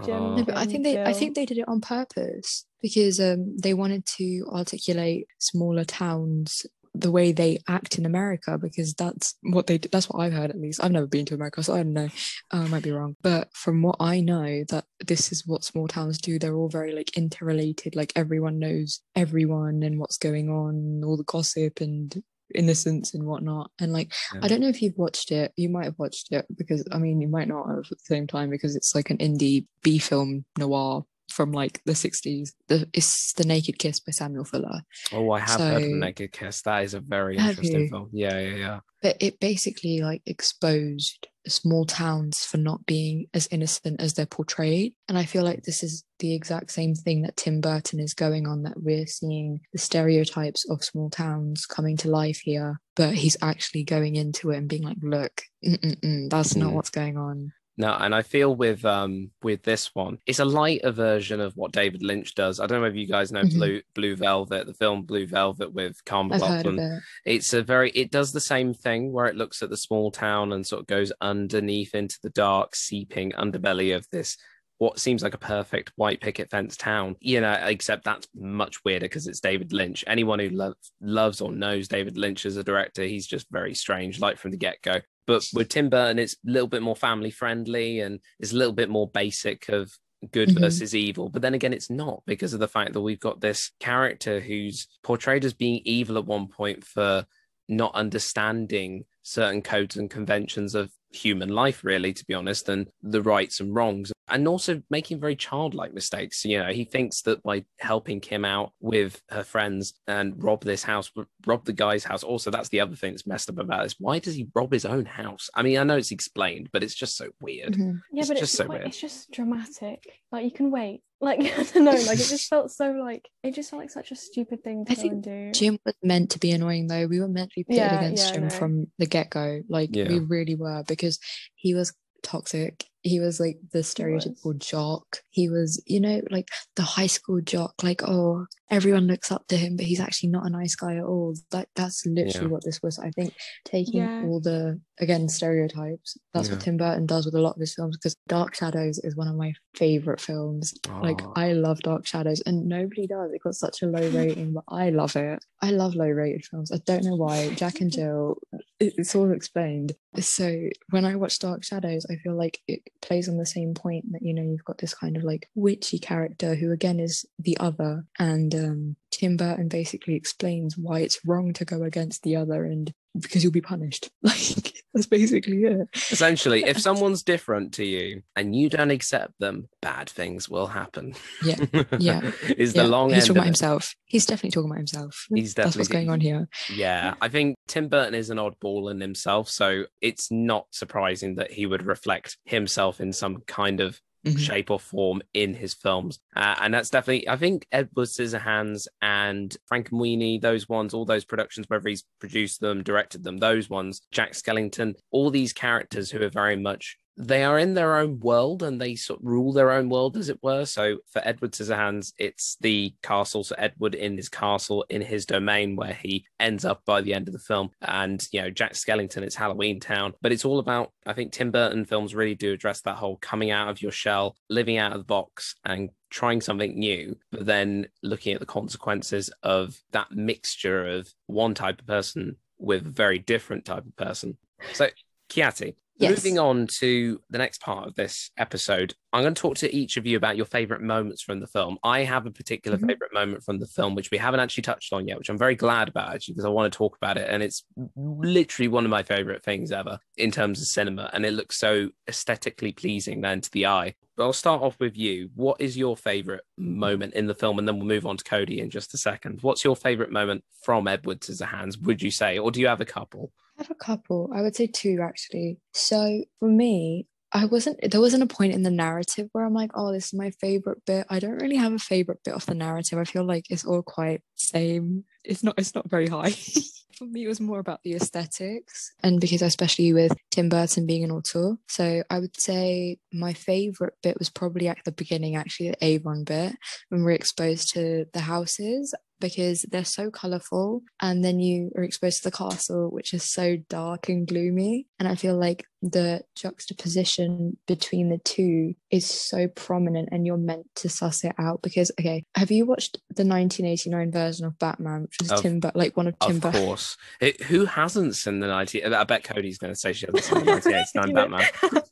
[0.04, 0.14] Jim.
[0.14, 0.36] Oh.
[0.36, 3.74] No, but I think they I think they did it on purpose because um they
[3.74, 9.78] wanted to articulate smaller towns the way they act in America because that's what they
[9.78, 10.82] that's what I've heard at least.
[10.82, 12.08] I've never been to America, so I don't know.
[12.52, 15.88] Uh, I might be wrong, but from what I know, that this is what small
[15.88, 16.38] towns do.
[16.38, 17.96] They're all very like interrelated.
[17.96, 22.22] Like everyone knows everyone and what's going on, all the gossip and
[22.54, 23.70] innocence and whatnot.
[23.78, 24.40] And like Yeah.
[24.42, 25.52] I don't know if you've watched it.
[25.56, 28.26] You might have watched it because I mean you might not have at the same
[28.26, 31.04] time because it's like an indie B film noir
[31.38, 32.50] from like the 60s.
[32.66, 34.80] The it's The Naked Kiss by Samuel Fuller.
[35.12, 36.62] Oh, I have heard of Naked Kiss.
[36.62, 37.88] That is a very interesting you?
[37.88, 38.10] film.
[38.12, 38.80] Yeah, yeah, yeah.
[39.00, 44.94] But it basically like exposed small towns for not being as innocent as they're portrayed.
[45.08, 48.48] And I feel like this is the exact same thing that Tim Burton is going
[48.48, 52.80] on, that we're seeing the stereotypes of small towns coming to life here.
[52.96, 56.72] But he's actually going into it and being like, look, that's not Mm.
[56.72, 57.52] what's going on.
[57.80, 61.70] No, and I feel with um with this one, it's a lighter version of what
[61.72, 62.58] David Lynch does.
[62.58, 63.54] I don't know if you guys know Mhm.
[63.54, 66.78] Blue Blue Velvet, the film Blue Velvet with Carl I've heard MacLachlan.
[66.80, 67.02] it.
[67.24, 70.52] It's a very it does the same thing where it looks at the small town
[70.52, 74.36] and sort of goes underneath into the dark, seeping underbelly of this
[74.78, 77.16] what seems like a perfect white picket fence town.
[77.20, 80.04] You know, except that's much weirder because it's David Lynch.
[80.06, 84.20] Anyone who lo- loves or knows David Lynch as a director, he's just very strange,
[84.20, 85.00] like from the get go.
[85.28, 88.72] But with Tim Burton, it's a little bit more family friendly and it's a little
[88.72, 89.92] bit more basic of
[90.32, 90.60] good Mhm.
[90.60, 91.28] versus evil.
[91.28, 94.88] But then again, it's not because of the fact that we've got this character who's
[95.04, 97.26] portrayed as being evil at one point for
[97.68, 103.22] not understanding certain codes and conventions of human life, really, to be honest, and the
[103.22, 106.44] rights and wrongs, and also making very childlike mistakes.
[106.44, 110.82] You know, he thinks that by helping Kim out with her friends and rob this
[110.82, 111.10] house,
[111.46, 112.22] rob the guy's house.
[112.22, 113.96] Also, that's the other thing that's messed up about this.
[113.98, 115.48] Why does he rob his own house?
[115.54, 117.74] I mean, I know it's explained, but it's just so weird.
[117.74, 118.00] Mhm.
[118.12, 118.88] Yeah, It's but just it's so quite, weird.
[118.88, 120.20] it's just dramatic.
[120.30, 121.00] Like you can wait.
[121.20, 121.90] Like I don't know.
[121.92, 124.92] Like it just felt so like it just felt like such a stupid thing to
[124.92, 125.52] I go think and do.
[125.52, 127.06] Jim was meant to be annoying though.
[127.06, 128.50] We were meant to be pitted Yeah, against yeah, I Jim know.
[128.50, 129.60] from the get go.
[129.68, 130.08] Like Yeah.
[130.08, 131.18] we really were because
[131.54, 132.84] he was toxic.
[133.02, 135.22] He was like the stereotypical jock.
[135.38, 139.56] He was, you know, like the high school jock, like, oh, everyone looks up to
[139.56, 141.34] him, but he's actually not a nice guy at all.
[141.52, 142.52] Like that's literally Yeah.
[142.52, 142.98] what this was.
[142.98, 144.24] I think taking Yeah.
[144.26, 146.16] all the again stereotypes.
[146.34, 146.54] That's Yeah.
[146.56, 149.28] what Tim Burton does with a lot of his films because Dark Shadows is one
[149.28, 150.74] of my favorite films.
[151.02, 151.20] Like.
[151.36, 153.30] I love Dark Shadows and nobody does.
[153.32, 155.38] It got such a low rating, but I love it.
[155.62, 156.72] I love low rated films.
[156.72, 157.54] I don't know why.
[157.54, 158.38] Jack and Jill,
[158.80, 159.92] it- it's all explained.
[160.18, 160.46] So
[160.90, 164.22] when I watch Dark Shadows, I feel like it plays on the same point that
[164.22, 168.04] you know you've got this kind of like witchy character who again is the other,
[168.18, 172.92] and um, Tim Burton basically explains why it's wrong to go against the other and
[173.18, 174.10] because you'll be punished.
[174.22, 175.86] Like that's basically it.
[176.10, 181.14] Essentially, if someone's different to you and you don't accept them, bad things will happen.
[181.44, 181.56] Yeah,
[181.98, 183.46] yeah, is Yeah, the long he's end talking about it.
[183.48, 183.94] himself.
[184.06, 185.26] He's definitely talking about himself.
[185.32, 186.48] He's definitely That's what's going on here.
[186.74, 191.52] Yeah, I think Tim Burton is an oddball in himself, so it's not surprising that
[191.52, 194.38] he would reflect himself in some kind of Mhm.
[194.38, 196.18] shape or form in his films.
[196.34, 201.68] Uh, and that's definitely, I think Edward Scissorhands and Frankenweenie, those ones, all those productions,
[201.68, 206.30] whether he's produced them, directed them, those ones, Jack Skellington, all these characters who are
[206.30, 209.88] very much they are in their own world and they sort of rule their own
[209.88, 210.64] world, as it were.
[210.64, 213.42] So for Edward Scissorhands, it's the castle.
[213.42, 217.26] So Edward in his castle, in his domain, where he ends up by the end
[217.26, 217.70] of the film.
[217.82, 220.14] And, you know, Jack Skellington, it's Halloween Town.
[220.22, 223.50] But it's all about, I think Tim Burton films really do address that whole coming
[223.50, 227.88] out of your shell, living out of the box, and trying something new, but then
[228.02, 233.18] looking at the consequences of that mixture of one type of person with a very
[233.18, 234.36] different type of person.
[234.72, 234.88] So,
[235.28, 236.10] Kiati, Yes.
[236.24, 239.96] moving on to the next part of this episode, I'm going to talk to each
[239.96, 241.76] of you about your favorite moments from the film.
[241.82, 242.86] I have a particular Mhm.
[242.86, 245.56] favorite moment from the film, which we haven't actually touched on yet, which I'm very
[245.56, 247.26] glad about actually, because I want to talk about it.
[247.28, 247.64] And it's
[247.96, 251.10] literally one of my favorite things ever in terms of cinema.
[251.12, 253.94] And it looks so aesthetically pleasing then to the eye.
[254.16, 255.30] But I'll start off with you.
[255.34, 257.58] What is your favorite moment in the film?
[257.58, 259.42] And then we'll move on to Cody in just a second.
[259.42, 262.38] What's your favorite moment from Edward Scissorhands, would you say?
[262.38, 263.32] Or do you have a couple?
[263.58, 264.30] I have a couple.
[264.32, 265.58] I would say two actually.
[265.72, 269.72] So for me, I wasn't there wasn't a point in the narrative where I'm like,
[269.74, 271.06] oh, this is my favorite bit.
[271.10, 272.98] I don't really have a favorite bit of the narrative.
[272.98, 275.04] I feel like it's all quite same.
[275.24, 276.34] It's not it's not very high.
[276.98, 278.92] for me, it was more about the aesthetics.
[279.02, 281.56] And because especially with Tim Burton being an auteur.
[281.68, 286.24] So I would say my favorite bit was probably at the beginning, actually, the Avon
[286.24, 286.56] bit,
[286.88, 292.22] when we're exposed to the houses because they're so colorful and then you are exposed
[292.22, 297.56] to the castle which is so dark and gloomy and i feel like the juxtaposition
[297.66, 302.24] between the two is so prominent and you're meant to suss it out because okay
[302.34, 306.08] have you watched the 1989 version of batman which was Of- tim but like one
[306.08, 306.96] of tim Of course.
[307.20, 308.84] It- who hasn't seen the 90?
[308.84, 310.52] I bet Cody's going to say she hasn't seen the
[310.92, 311.82] 1989 Batman.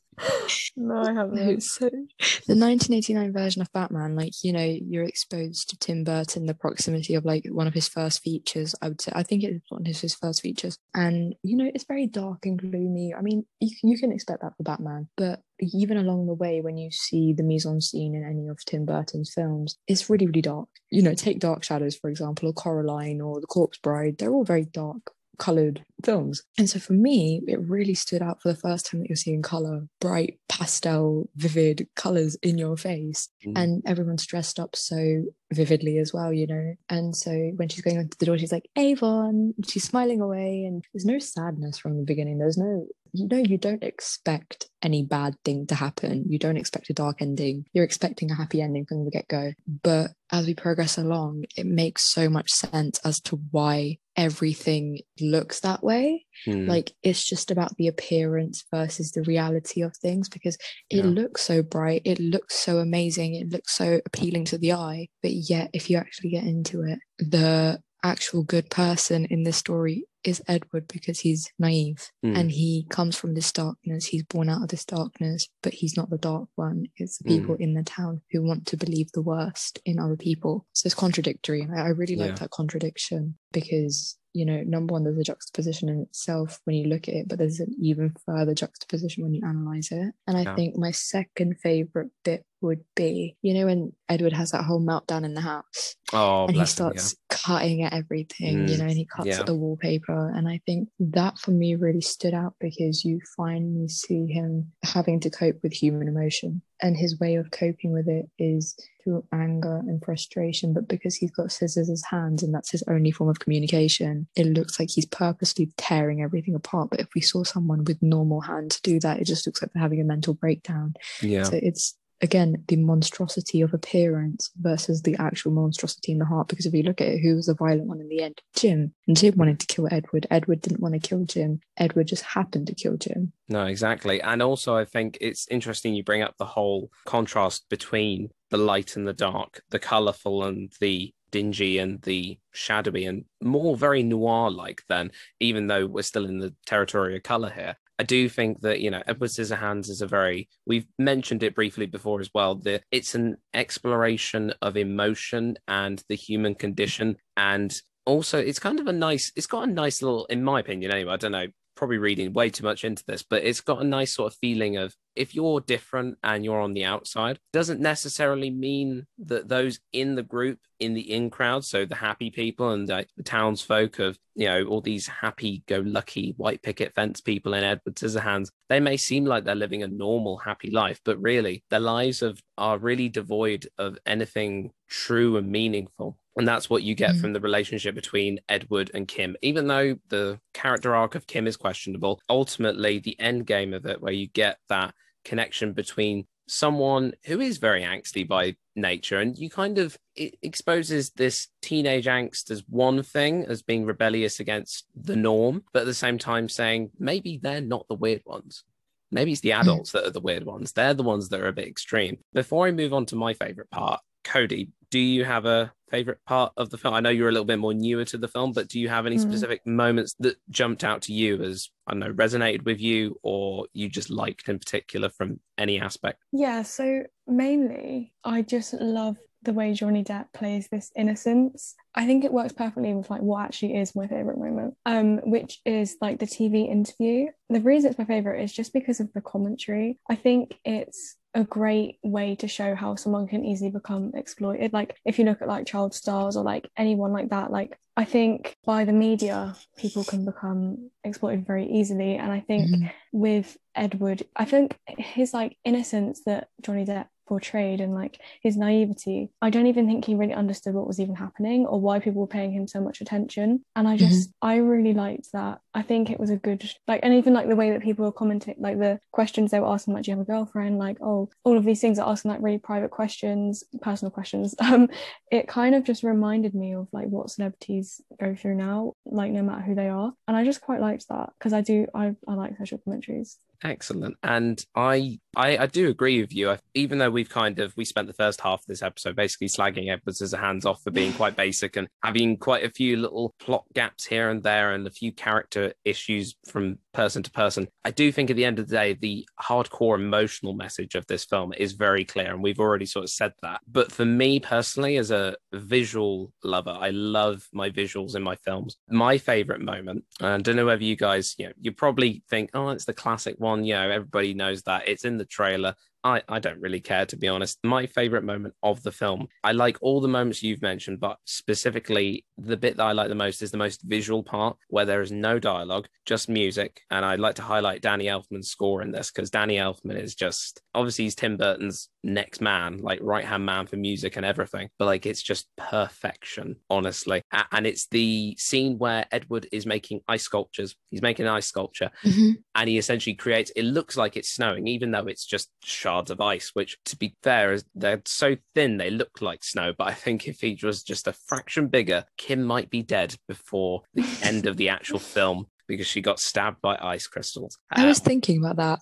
[0.75, 1.61] No, I haven't.
[1.61, 6.53] So the 1989 version of Batman, like you know, you're exposed to Tim Burton, the
[6.53, 8.73] proximity of like one of his first features.
[8.81, 11.85] I would say, I think it's one of his first features, and you know, it's
[11.85, 13.13] very dark and gloomy.
[13.17, 16.77] I mean, you you can expect that for Batman, but even along the way, when
[16.77, 20.41] you see the mise en scene in any of Tim Burton's films, it's really really
[20.41, 20.69] dark.
[20.91, 24.17] You know, take Dark Shadows for example, or Coraline, or The Corpse Bride.
[24.17, 26.43] They're all very dark colored films.
[26.57, 29.41] And so for me, it really stood out for the first time that you're seeing
[29.41, 33.29] color, bright, pastel, vivid colors in your face.
[33.45, 33.53] Mm.
[33.55, 35.23] And everyone's dressed up so
[35.53, 36.73] vividly as well, you know.
[36.89, 40.83] And so when she's going onto the door, she's like, Avon, she's smiling away, and
[40.93, 42.37] there's no sadness from the beginning.
[42.37, 46.25] There's no you know, you don't expect any bad thing to happen.
[46.27, 47.65] You don't expect a dark ending.
[47.73, 49.53] You're expecting a happy ending from the get go.
[49.67, 55.59] But as we progress along, it makes so much sense as to why everything looks
[55.61, 56.25] that way.
[56.45, 56.65] Hmm.
[56.67, 60.57] Like it's just about the appearance versus the reality of things because
[60.89, 61.03] it Yeah.
[61.05, 65.07] looks so bright, it looks so amazing, it looks so appealing to the eye.
[65.21, 70.05] But yet, if you actually get into it, the actual good person in this story
[70.23, 72.35] is Edward because he's naive Hmm.
[72.35, 74.05] and he comes from this darkness.
[74.07, 76.87] He's born out of this darkness, but he's not the dark one.
[76.97, 80.65] It's the people in the town who want to believe the worst in other people.
[80.73, 81.67] So it's contradictory.
[81.73, 82.35] I, I really like Yeah.
[82.39, 87.07] that contradiction because, you know, number one, there's a juxtaposition in itself when you look
[87.07, 90.13] at it, but there's an even further juxtaposition when you analyze it.
[90.27, 90.55] And I Yeah.
[90.55, 93.35] think my second favorite bit would be.
[93.41, 96.71] You know, when Edward has that whole meltdown in the house Oh, and he bless
[96.71, 99.39] him, starts cutting at everything, you Mm, know, and he cuts yeah.
[99.41, 100.29] at the wallpaper.
[100.35, 105.19] And I think that for me really stood out because you finally see him having
[105.21, 106.61] to cope with human emotion.
[106.79, 110.73] And his way of coping with it is through anger and frustration.
[110.73, 114.45] But because he's got scissors as hands and that's his only form of communication, it
[114.45, 116.91] looks like he's purposely tearing everything apart.
[116.91, 119.81] But if we saw someone with normal hands do that, it just looks like they're
[119.81, 120.93] having a mental breakdown.
[121.21, 121.43] Yeah.
[121.43, 126.47] So it's again the monstrosity of appearance versus the actual monstrosity in the heart.
[126.47, 128.41] Because if you look at it, who was the violent one in the end?
[128.55, 128.93] Jim.
[129.07, 130.27] And Jim wanted to kill Edward.
[130.29, 131.59] Edward didn't want to kill Jim.
[131.77, 133.33] Edward just happened to kill Jim.
[133.49, 134.21] No, exactly.
[134.21, 138.95] And also, I think it's interesting you bring up the whole contrast between the light
[138.95, 144.49] and the dark, the colorful and the dingy and the shadowy and more very noir
[144.49, 147.75] like than even though we're still in the territory of color here.
[147.99, 151.87] I do think that, you know, Edward Scissorhands is a very, we've mentioned it briefly
[151.87, 157.17] before as well, that it's an exploration of emotion and the human condition.
[157.35, 160.91] And also, it's kind of a nice, it's got a nice little, in my opinion
[160.91, 163.85] anyway, I don't know, probably reading way too much into this, but it's got a
[163.85, 168.49] nice sort of feeling of if you're different and you're on the outside, doesn't necessarily
[168.49, 172.89] mean that those in the group, in the in crowd, so the happy people and
[172.91, 177.53] uh, the townsfolk of, you know, all these happy go lucky white picket fence people
[177.53, 181.63] in Edward Scissorhands, they may seem like they're living a normal, happy life, but really
[181.69, 186.17] their lives of, are really devoid of anything true and meaningful.
[186.37, 187.21] And that's what you get Mm.
[187.21, 189.35] from the relationship between Edward and Kim.
[189.41, 194.01] Even though the character arc of Kim is questionable, ultimately the end game of it,
[194.01, 194.93] where you get that
[195.25, 201.09] connection between someone who is very angsty by nature and you kind of it exposes
[201.09, 205.93] this teenage angst as one thing as being rebellious against the norm but at the
[205.93, 208.63] same time saying maybe they're not the weird ones
[209.11, 211.53] maybe it's the adults that are the weird ones they're the ones that are a
[211.53, 215.71] bit extreme before i move on to my favorite part cody do you have a
[215.91, 218.27] favorite part of the film i know you're a little bit more newer to the
[218.27, 219.21] film but do you have any Mm.
[219.21, 223.67] specific moments that jumped out to you as i don't know resonated with you or
[223.73, 229.53] you just liked in particular from any aspect Yeah, so mainly I just love the
[229.53, 231.75] way Johnny Depp plays this innocence.
[231.95, 235.61] I think it works perfectly with like what actually is my favorite moment, um, which
[235.63, 237.27] is like the TV interview.
[237.49, 239.99] The reason it's my favorite is just because of the commentary.
[240.09, 244.73] I think it's a great way to show how someone can easily become exploited.
[244.73, 248.05] Like if you look at like child stars or like anyone like that, like I
[248.05, 252.15] think by the media people can become exploited very easily.
[252.15, 252.91] And I think Mhm.
[253.11, 259.29] with Edward, I think his like innocence that Johnny Depp portrayed and like his naivety,
[259.41, 262.27] I don't even think he really understood what was even happening or why people were
[262.27, 263.65] paying him so much attention.
[263.75, 265.59] And I just, I really liked that.
[265.77, 268.11] I think it was a good, like, and even like the way that people were
[268.11, 270.79] commenting, like the questions they were asking, like, do you have a girlfriend?
[270.79, 274.55] Like, oh, all of these things are asking like really private questions, personal questions.
[274.67, 274.89] Um,
[275.31, 279.41] it kind of just reminded me of like what celebrities go through now, like no
[279.41, 280.11] matter who they are.
[280.27, 283.37] And I just quite liked that because I do, I, I like social commentaries.
[283.63, 284.17] Excellent.
[284.23, 286.51] And I, I I do agree with you.
[286.51, 289.47] I, even though we've kind of we spent the first half of this episode basically
[289.47, 293.65] slagging Edward Scissorhands off for being quite basic and having quite a few little plot
[293.73, 297.67] gaps here and there and a few character issues from person to person.
[297.85, 301.25] I do think at the end of the day, the hardcore emotional message of this
[301.25, 303.61] film is very clear, and we've already sort of said that.
[303.71, 308.77] But for me personally, as a visual lover, I love my visuals in my films.
[308.89, 312.49] My favorite moment, and I don't know whether you guys, you know, you probably think,
[312.55, 313.63] oh, it's the classic one.
[313.63, 314.87] You know, everybody knows that.
[314.87, 315.75] It's in the trailer.
[316.03, 317.59] I, I don't really care, to be honest.
[317.63, 322.25] My favorite moment of the film, I like all the moments you've mentioned, but specifically
[322.37, 325.11] the bit that I like the most is the most visual part where there is
[325.11, 326.81] no dialogue, just music.
[326.89, 330.61] And I'd like to highlight Danny Elfman's score in this because Danny Elfman is just
[330.73, 334.69] obviously he's Tim Burton's next man, like right hand man for music and everything.
[334.79, 337.21] But like it's just perfection, honestly.
[337.51, 340.75] And it's the scene where Edward is making ice sculptures.
[340.91, 342.35] He's making an ice sculpture Mhm.
[342.55, 346.21] and he essentially creates it looks like it's snowing even though it's just shards of
[346.21, 349.93] ice which to be fair is they're so thin they look like snow but i
[349.93, 354.45] think if he was just a fraction bigger kim might be dead before the end
[354.45, 358.43] of the actual film because she got stabbed by ice crystals I was Um, thinking
[358.43, 358.79] about that.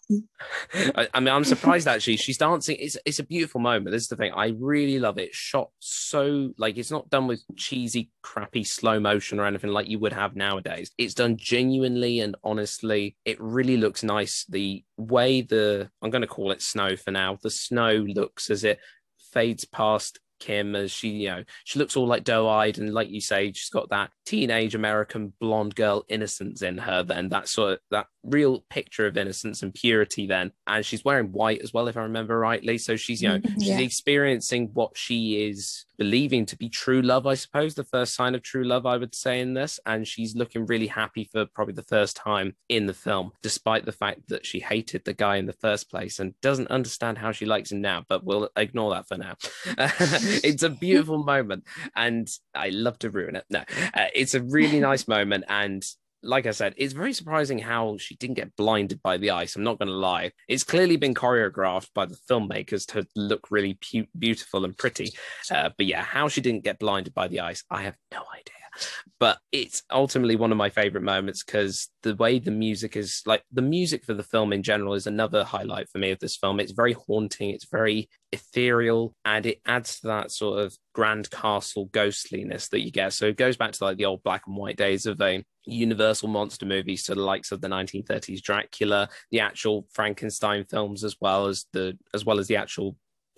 [0.95, 2.17] I, I mean, I'm surprised actually.
[2.17, 2.77] She's dancing.
[2.79, 3.91] It's it's a beautiful moment.
[3.91, 4.33] This is the thing.
[4.35, 5.33] I really love it.
[5.33, 9.99] Shot so like it's not done with cheesy, crappy slow motion or anything like you
[9.99, 10.91] would have nowadays.
[10.97, 13.15] It's done genuinely and honestly.
[13.25, 14.45] It really looks nice.
[14.49, 17.37] The way the I'm going to call it snow for now.
[17.41, 18.79] The snow looks as it
[19.33, 23.21] fades past Kim as she, you know, she looks all like doe-eyed and like you
[23.21, 27.03] say, she's got that teenage American blonde girl innocence in her.
[27.03, 30.27] Then that sort of that real picture of innocence and purity.
[30.27, 32.77] Then, and she's wearing white as well, if I remember rightly.
[32.77, 33.79] So she's, you know, Mhm, she's yeah.
[33.79, 37.27] experiencing what she is believing to be true love.
[37.27, 40.35] I suppose the first sign of true love, I would say in this, and she's
[40.35, 44.45] looking really happy for probably the first time in the film, despite the fact that
[44.45, 47.81] she hated the guy in the first place and doesn't understand how she likes him
[47.81, 48.03] now.
[48.07, 49.35] But we'll ignore that for now.
[50.43, 51.65] it's a beautiful moment,
[51.95, 53.45] and I love to ruin it.
[53.49, 55.85] No, uh, it's a really nice moment, and
[56.25, 59.55] like I said, it's very surprising how she didn't get blinded by the ice.
[59.55, 60.31] I'm not going to lie.
[60.47, 65.11] It's clearly been choreographed by the filmmakers to look really pu- beautiful and pretty.
[65.49, 68.64] Uh, but yeah, how she didn't get blinded by the ice, I have no idea.
[69.19, 73.43] But it's ultimately one of my favorite moments because the way the music is like
[73.51, 76.59] the music for the film in general is another highlight for me of this film.
[76.59, 81.85] It's very haunting, it's very ethereal, and it adds to that sort of grand castle
[81.91, 83.13] ghostliness that you get.
[83.13, 86.27] So it goes back to like the old black and white days of a Universal
[86.27, 91.47] monster movies to the likes of the 1930s Dracula, the actual Frankenstein films, as well
[91.47, 92.95] as the as well as the actual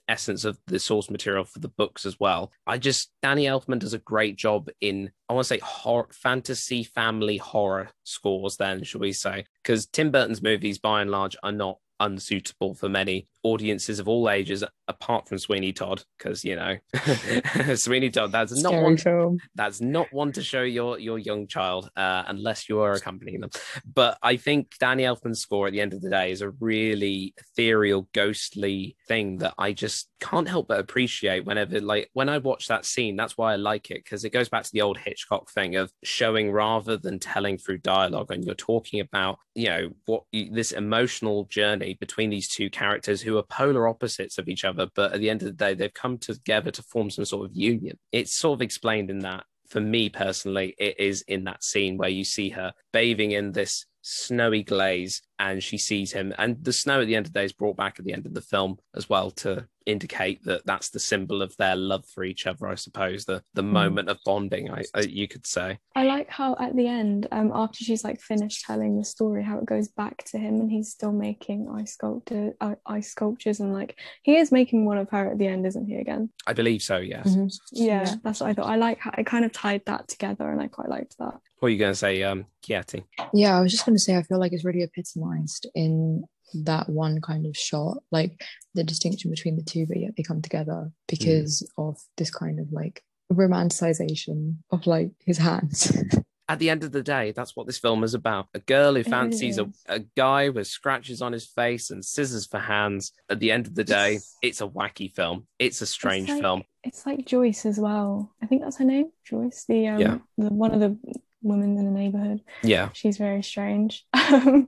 [0.07, 2.51] essence of the source material for the books as well.
[2.65, 6.83] I just Danny Elfman does a great job in I want to say horror, fantasy
[6.83, 8.57] family horror scores.
[8.57, 9.45] Then shall we say?
[9.63, 14.29] Because Tim Burton's movies, by and large, are not unsuitable for many audiences of all
[14.29, 16.77] ages, apart from Sweeney Todd, because you know
[17.75, 19.39] Sweeney Todd that's not one film.
[19.55, 23.49] that's not one to show your your young child uh, unless you are accompanying them.
[23.91, 27.33] But I think Danny Elfman's score at the end of the day is a really
[27.37, 32.67] ethereal, ghostly thing that I just can't help but appreciate whenever like when I watch
[32.67, 33.15] that scene.
[33.15, 35.91] That's why I like it because it goes back to the old Hitchcock thing of
[36.03, 40.71] showing rather than telling through dialogue, and you're talking about you know what you, this
[40.71, 45.19] emotional journey between these two characters who are polar opposites of each other, but at
[45.19, 47.97] the end of the day, they've come together to form some sort of union.
[48.11, 49.45] It's sort of explained in that.
[49.69, 53.85] For me personally, it is in that scene where you see her bathing in this
[54.01, 56.33] snowy glaze and she sees him.
[56.37, 58.25] And the snow at the end of the day is brought back at the end
[58.25, 62.23] of the film as well to indicate that that's the symbol of their love for
[62.23, 65.79] each other, I suppose, the, the moment of bonding, I, I, you could say.
[65.95, 69.57] I like how at the end, um, after she's like finished telling the story, how
[69.57, 73.73] it goes back to him and he's still making ice sculptor, uh, ice sculptures, and
[73.73, 75.95] like he is making one of her at the end, isn't he?
[75.95, 77.27] Again, I believe so, yes.
[77.29, 77.51] Mhm.
[77.71, 78.15] yeah, Yeah.
[78.23, 78.67] that's what I thought.
[78.69, 81.39] I like how I kind of tied that together, and I quite liked that.
[81.59, 83.03] What are you going to say, um, Kieti?
[83.33, 86.23] Yeah, I was just going to say, I feel like it's really epitomized in
[86.53, 88.41] that one kind of shot, like
[88.73, 92.71] the distinction between the two, but yet they come together because of this kind of
[92.71, 95.91] like romanticization of like his hands.
[96.49, 98.47] at the end of the day, that's what this film is about.
[98.53, 102.59] A girl who fancies a, a guy with scratches on his face and scissors for
[102.59, 103.11] hands.
[103.29, 105.47] At the end of the day, it's a wacky film.
[105.59, 106.63] It's a strange like- film.
[106.83, 108.33] It's like Joyce as well.
[108.41, 110.17] I think that's her name, Joyce, the um, Yeah.
[110.37, 110.97] the one of the
[111.41, 112.41] women in the neighborhood.
[112.63, 112.89] Yeah.
[112.93, 114.05] She's very strange.
[114.29, 114.67] Um,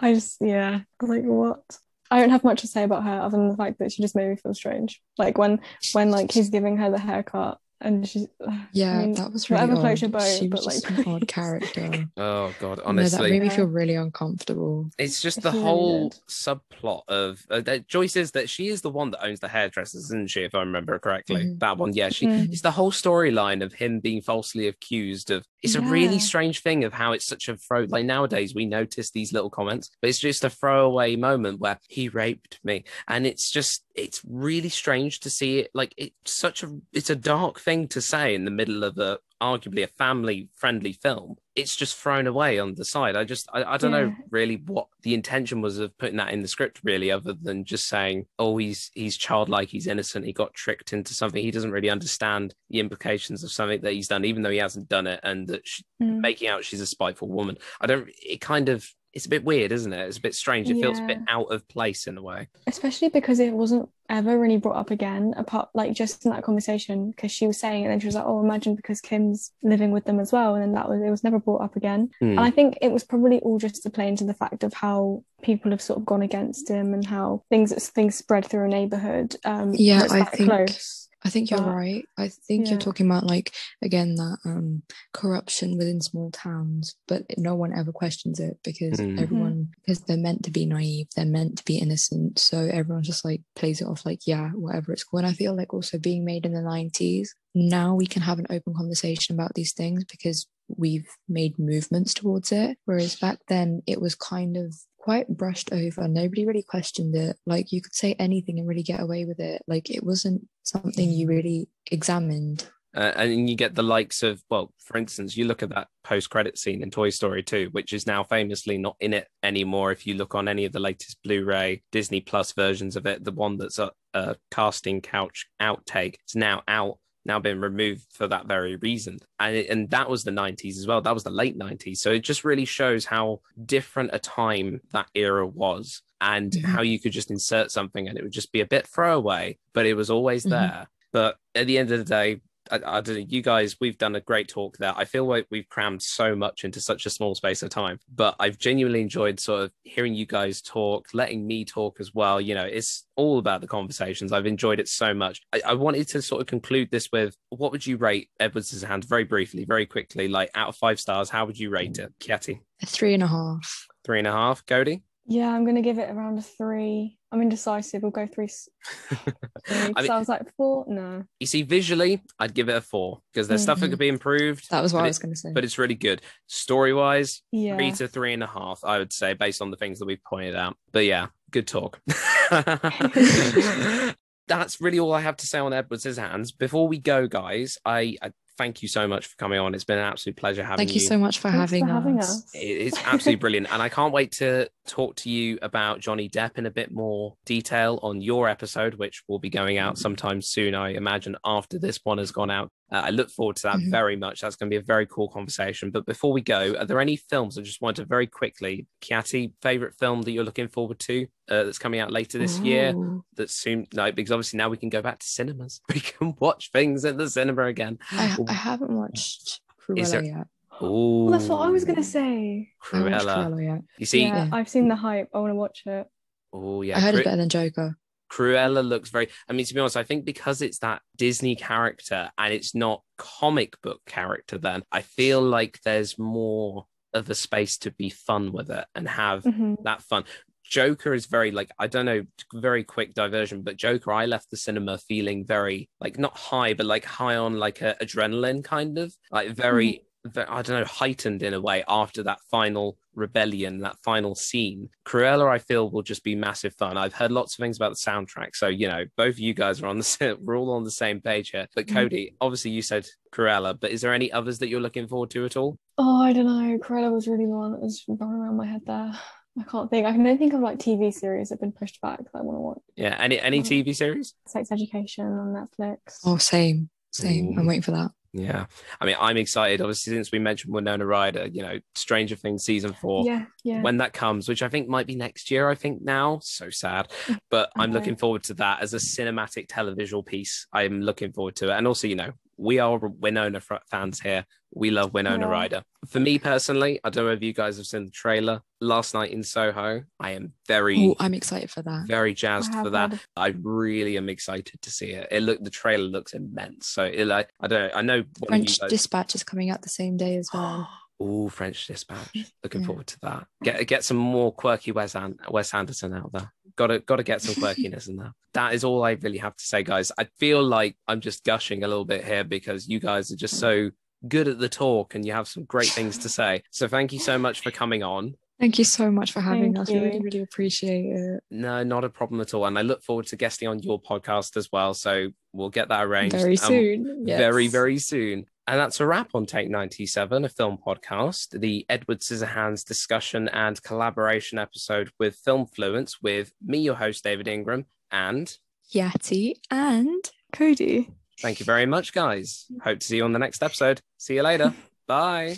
[0.00, 1.62] I just, yeah, like, what?
[2.10, 4.16] I don't have much to say about her other than the fact that she just
[4.16, 5.00] made me feel strange.
[5.16, 5.60] Like when,
[5.92, 8.26] when like he's giving her the haircut and she's,
[8.72, 11.06] yeah, I mean, that was really whatever floats your boat, she but, was just like,
[11.06, 12.08] an odd character.
[12.16, 14.90] Oh God, no, that made me feel really uncomfortable.
[14.98, 16.20] it's just It the really whole did.
[16.28, 20.04] subplot of uh, that Joyce is that she is the one that owns the hairdressers,
[20.04, 20.42] isn't she?
[20.42, 21.58] If I remember correctly, Mhm.
[21.60, 21.92] that one.
[21.94, 22.26] Yeah, she.
[22.26, 22.50] Mhm.
[22.52, 25.44] It's the whole storyline of him being falsely accused of.
[25.62, 27.82] It's a really strange thing of how it's such a throw.
[27.88, 32.08] Like nowadays, we notice these little comments, but it's just a throwaway moment where he
[32.08, 35.70] raped me, and it's just it's really strange to see it.
[35.74, 39.18] Like it's such a it's a dark thing to say in the middle of a
[39.40, 43.16] arguably a family friendly film it's just thrown away on the side.
[43.16, 46.42] I just i, I don't know really what the intention was of putting that in
[46.42, 50.52] the script really other than just saying oh he's he's childlike he's innocent he got
[50.54, 51.42] tricked into something.
[51.42, 54.88] He doesn't really understand the implications of something that he's done even though he hasn't
[54.88, 56.20] done it and that she, Mm.
[56.20, 57.58] making out she's a spiteful woman.
[57.80, 60.06] I don't it kind of it's a bit weird isn't it?
[60.08, 60.70] It's a bit strange.
[60.70, 62.48] It feels a bit out of place in a way.
[62.66, 67.10] Especially because it wasn't ever really brought up again apart like just in that conversation
[67.12, 69.92] because she was saying it and then she was like oh imagine because kim's living
[69.92, 72.10] with them as well and then that was it was never brought up again.
[72.18, 72.30] Hmm.
[72.30, 75.22] and i think it was probably all just to play into the fact of how
[75.42, 79.36] people have sort of gone against him and how things things spread through a neighborhood
[79.44, 82.04] um Yeah, I think- close I think you're But- right.
[82.16, 82.70] I think yeah.
[82.72, 83.52] you're talking about like
[83.82, 89.20] again that um corruption within small towns, but no one ever questions it because Mhm.
[89.20, 92.38] everyone because they're meant to be naive, they're meant to be innocent.
[92.38, 95.18] So everyone just like plays it off like yeah, whatever it's cool.
[95.18, 98.46] And I feel like also being made in the nineties, now we can have an
[98.50, 100.46] open conversation about these things because
[100.76, 102.78] we've made movements towards it.
[102.84, 106.06] Whereas back then it was kind of quite brushed over.
[106.06, 107.36] Nobody really questioned it.
[107.46, 109.62] Like you could say anything and really get away with it.
[109.66, 112.68] Like it wasn't something you really examined.
[112.94, 116.28] Uh, and you get the likes of, well, for instance, you look at that post
[116.28, 119.92] credit scene in Toy Story 2, which is now famously not in it anymore.
[119.92, 123.24] If you look on any of the latest Blu ray, Disney Plus versions of it,
[123.24, 126.98] the one that's a, a casting couch outtake, it's now out
[127.30, 129.18] now been removed for that very reason.
[129.38, 131.00] And it, and that was the 90s as well.
[131.00, 132.00] That was the late 90s.
[132.00, 136.64] So it just really shows how different a time that era was and Mhm.
[136.64, 139.86] how you could just insert something and it would just be a bit throwaway, but
[139.86, 140.50] it was always Mhm.
[140.50, 140.86] there.
[141.12, 142.40] But at the end of the day,
[142.70, 144.92] I, I don't know, you guys, we've done a great talk there.
[144.96, 148.36] I feel like we've crammed so much into such a small space of time, but
[148.38, 152.40] I've genuinely enjoyed sort of hearing you guys talk, letting me talk as well.
[152.40, 154.32] You know, it's all about the conversations.
[154.32, 155.40] I've enjoyed it so much.
[155.52, 159.04] I, I wanted to sort of conclude this with what would you rate Edwards' hand
[159.04, 162.12] very briefly, very quickly, like out of five stars, how would you rate it?
[162.20, 163.86] Kiati, A three and a half.
[164.04, 164.64] three and a half.
[164.66, 165.02] Cody?
[165.26, 167.18] Yeah, I'm gonna give it around a three.
[167.32, 168.02] I'm indecisive.
[168.02, 168.46] We'll go three.
[168.46, 168.68] s-
[169.08, 169.32] three,
[169.66, 170.84] 'cause I, mean- was like four.
[170.88, 171.24] No.
[171.38, 173.90] You see, visually, I'd give it a four because there's stuff that Mhm.
[173.90, 174.68] could be improved.
[174.70, 175.52] That was what I was going to say.
[175.52, 176.22] but it's really good.
[176.48, 177.76] Story wise, Yeah.
[177.76, 180.22] three to three and a half, I would say, based on the things that we've
[180.24, 180.76] pointed out.
[180.92, 182.00] But yeah, good talk.
[184.48, 186.50] That's really all I have to say on Edward's hands.
[186.50, 189.74] Before we go, guys, I, I thank you so much for coming on.
[189.74, 190.92] It's been an absolute pleasure having you.
[190.92, 192.28] Thank you so much for, having, for having us.
[192.44, 192.50] us.
[192.52, 193.72] It's absolutely brilliant.
[193.72, 197.36] And I can't wait to talk to you about Johnny Depp in a bit more
[197.46, 202.00] detail on your episode, which will be going out sometime soon, I imagine, after this
[202.04, 202.70] one has gone out.
[202.92, 203.90] Uh, I look forward to that Mhm.
[203.90, 204.40] very much.
[204.40, 205.90] That's going to be a very cool conversation.
[205.90, 209.52] But before we go, are there any films I just wanted to very quickly, Kiati,
[209.62, 212.92] favorite film that you're looking forward to uh, that's coming out later this year?
[212.94, 213.24] Ooh.
[213.36, 215.80] That's soon, like, because obviously now we can go back to cinemas.
[215.94, 217.98] We can watch things at the cinema again.
[218.12, 220.46] I, I haven't watched Cruella there- yet.
[220.82, 222.70] Oh, Well, that's what I was gonna say.
[222.92, 223.46] I haven't watched Cruella.
[223.50, 223.80] Cruella yet.
[223.98, 224.48] You see, yeah, Yeah.
[224.56, 225.28] I've seen the hype.
[225.34, 226.06] I want to watch it.
[226.54, 227.96] oh yeah, I heard Cru- it's better than Joker.
[228.32, 229.28] Cruella looks very.
[229.48, 233.02] I mean, to be honest, I think because it's that Disney character and it's not
[233.18, 238.52] comic book character, then I feel like there's more of a space to be fun
[238.52, 239.82] with it and have Mhm.
[239.82, 240.24] that fun.
[240.70, 242.22] Joker is very like I don't know,
[242.54, 246.86] very quick diversion, but Joker, I left the cinema feeling very like not high, but
[246.86, 251.42] like high on like a adrenaline kind of like very, ve- I don't know, heightened
[251.42, 254.88] in a way after that final rebellion, that final scene.
[255.04, 256.96] Cruella, I feel, will just be massive fun.
[256.96, 259.82] I've heard lots of things about the soundtrack, so you know, both of you guys
[259.82, 261.66] are on the we're all on the same page here.
[261.74, 261.94] But Mhm.
[261.94, 265.44] Cody, obviously, you said Cruella, but is there any others that you're looking forward to
[265.46, 265.78] at all?
[265.98, 266.78] Oh, I don't know.
[266.78, 269.18] Cruella was really the one that was running around my head there.
[269.60, 270.06] I can't think.
[270.06, 272.40] I can only think of like TV series that have been pushed back that I
[272.42, 272.82] want to watch.
[272.96, 273.68] Yeah, any any um, Oh.
[273.68, 274.34] TV series?
[274.46, 276.18] Sex Education on Netflix.
[276.24, 277.50] Oh, same, same.
[277.50, 277.60] Ooh.
[277.60, 278.10] I'm waiting for that.
[278.32, 278.66] Yeah,
[279.00, 279.80] I mean, I'm excited.
[279.80, 283.24] Obviously, since we mentioned Winona Ryder, you know, Stranger Things season four.
[283.26, 283.82] yeah, yeah.
[283.82, 286.38] When that comes, which I think might be next year, I think now.
[286.40, 287.10] So sad,
[287.50, 290.68] but I I'm looking forward to that as a cinematic televisual piece.
[290.72, 292.30] I'm looking forward to it, and also, you know,
[292.60, 294.44] we are Winona fans here.
[294.72, 295.50] We love Winona Yeah.
[295.52, 295.82] Ryder.
[296.06, 299.32] For me personally, I don't know if you guys have seen the trailer last night
[299.32, 300.04] in Soho.
[300.20, 302.06] I am very, Oh, I'm excited for that.
[302.06, 303.10] very jazzed for that.
[303.10, 305.26] heard I really am excited to see it.
[305.30, 306.86] It look the trailer looks immense.
[306.86, 307.98] So it like I don't know.
[307.98, 308.90] I know French guys.
[308.90, 310.88] Dispatch is coming out the same day as well.
[311.22, 312.34] Oh, French Dispatch.
[312.64, 312.86] Looking Yeah.
[312.86, 313.46] forward to that.
[313.62, 316.50] Get get some more quirky Wes, An- Wes Anderson out there.
[316.80, 318.32] Got to got to get some quirkiness in there.
[318.54, 320.10] That is all I really have to say, guys.
[320.18, 323.58] I feel like I'm just gushing a little bit here because you guys are just
[323.58, 323.90] so
[324.26, 326.62] good at the talk and you have some great things to say.
[326.70, 328.34] So thank you so much for coming on.
[328.58, 329.90] Thank you so much for having Thank us.
[329.90, 331.42] We really, really appreciate it.
[331.50, 332.64] No, not a problem at all.
[332.64, 334.94] And I look forward to guesting on your podcast as well.
[334.94, 337.26] So we'll get that arranged Very Um, soon.
[337.26, 338.46] very, very soon.
[338.66, 343.82] And that's a wrap on Take 97, a film podcast, the Edward Scissorhands discussion and
[343.82, 347.86] collaboration episode with Film Fluence with me, your host, David Ingram.
[348.12, 348.56] And
[348.92, 351.10] Yati and Cody.
[351.40, 352.66] thank you very much, guys.
[352.84, 354.00] Hope to see you on the next episode.
[354.18, 354.74] See you later.
[355.06, 355.56] Bye.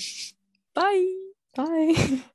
[0.74, 1.14] bye.
[1.54, 2.22] Bye.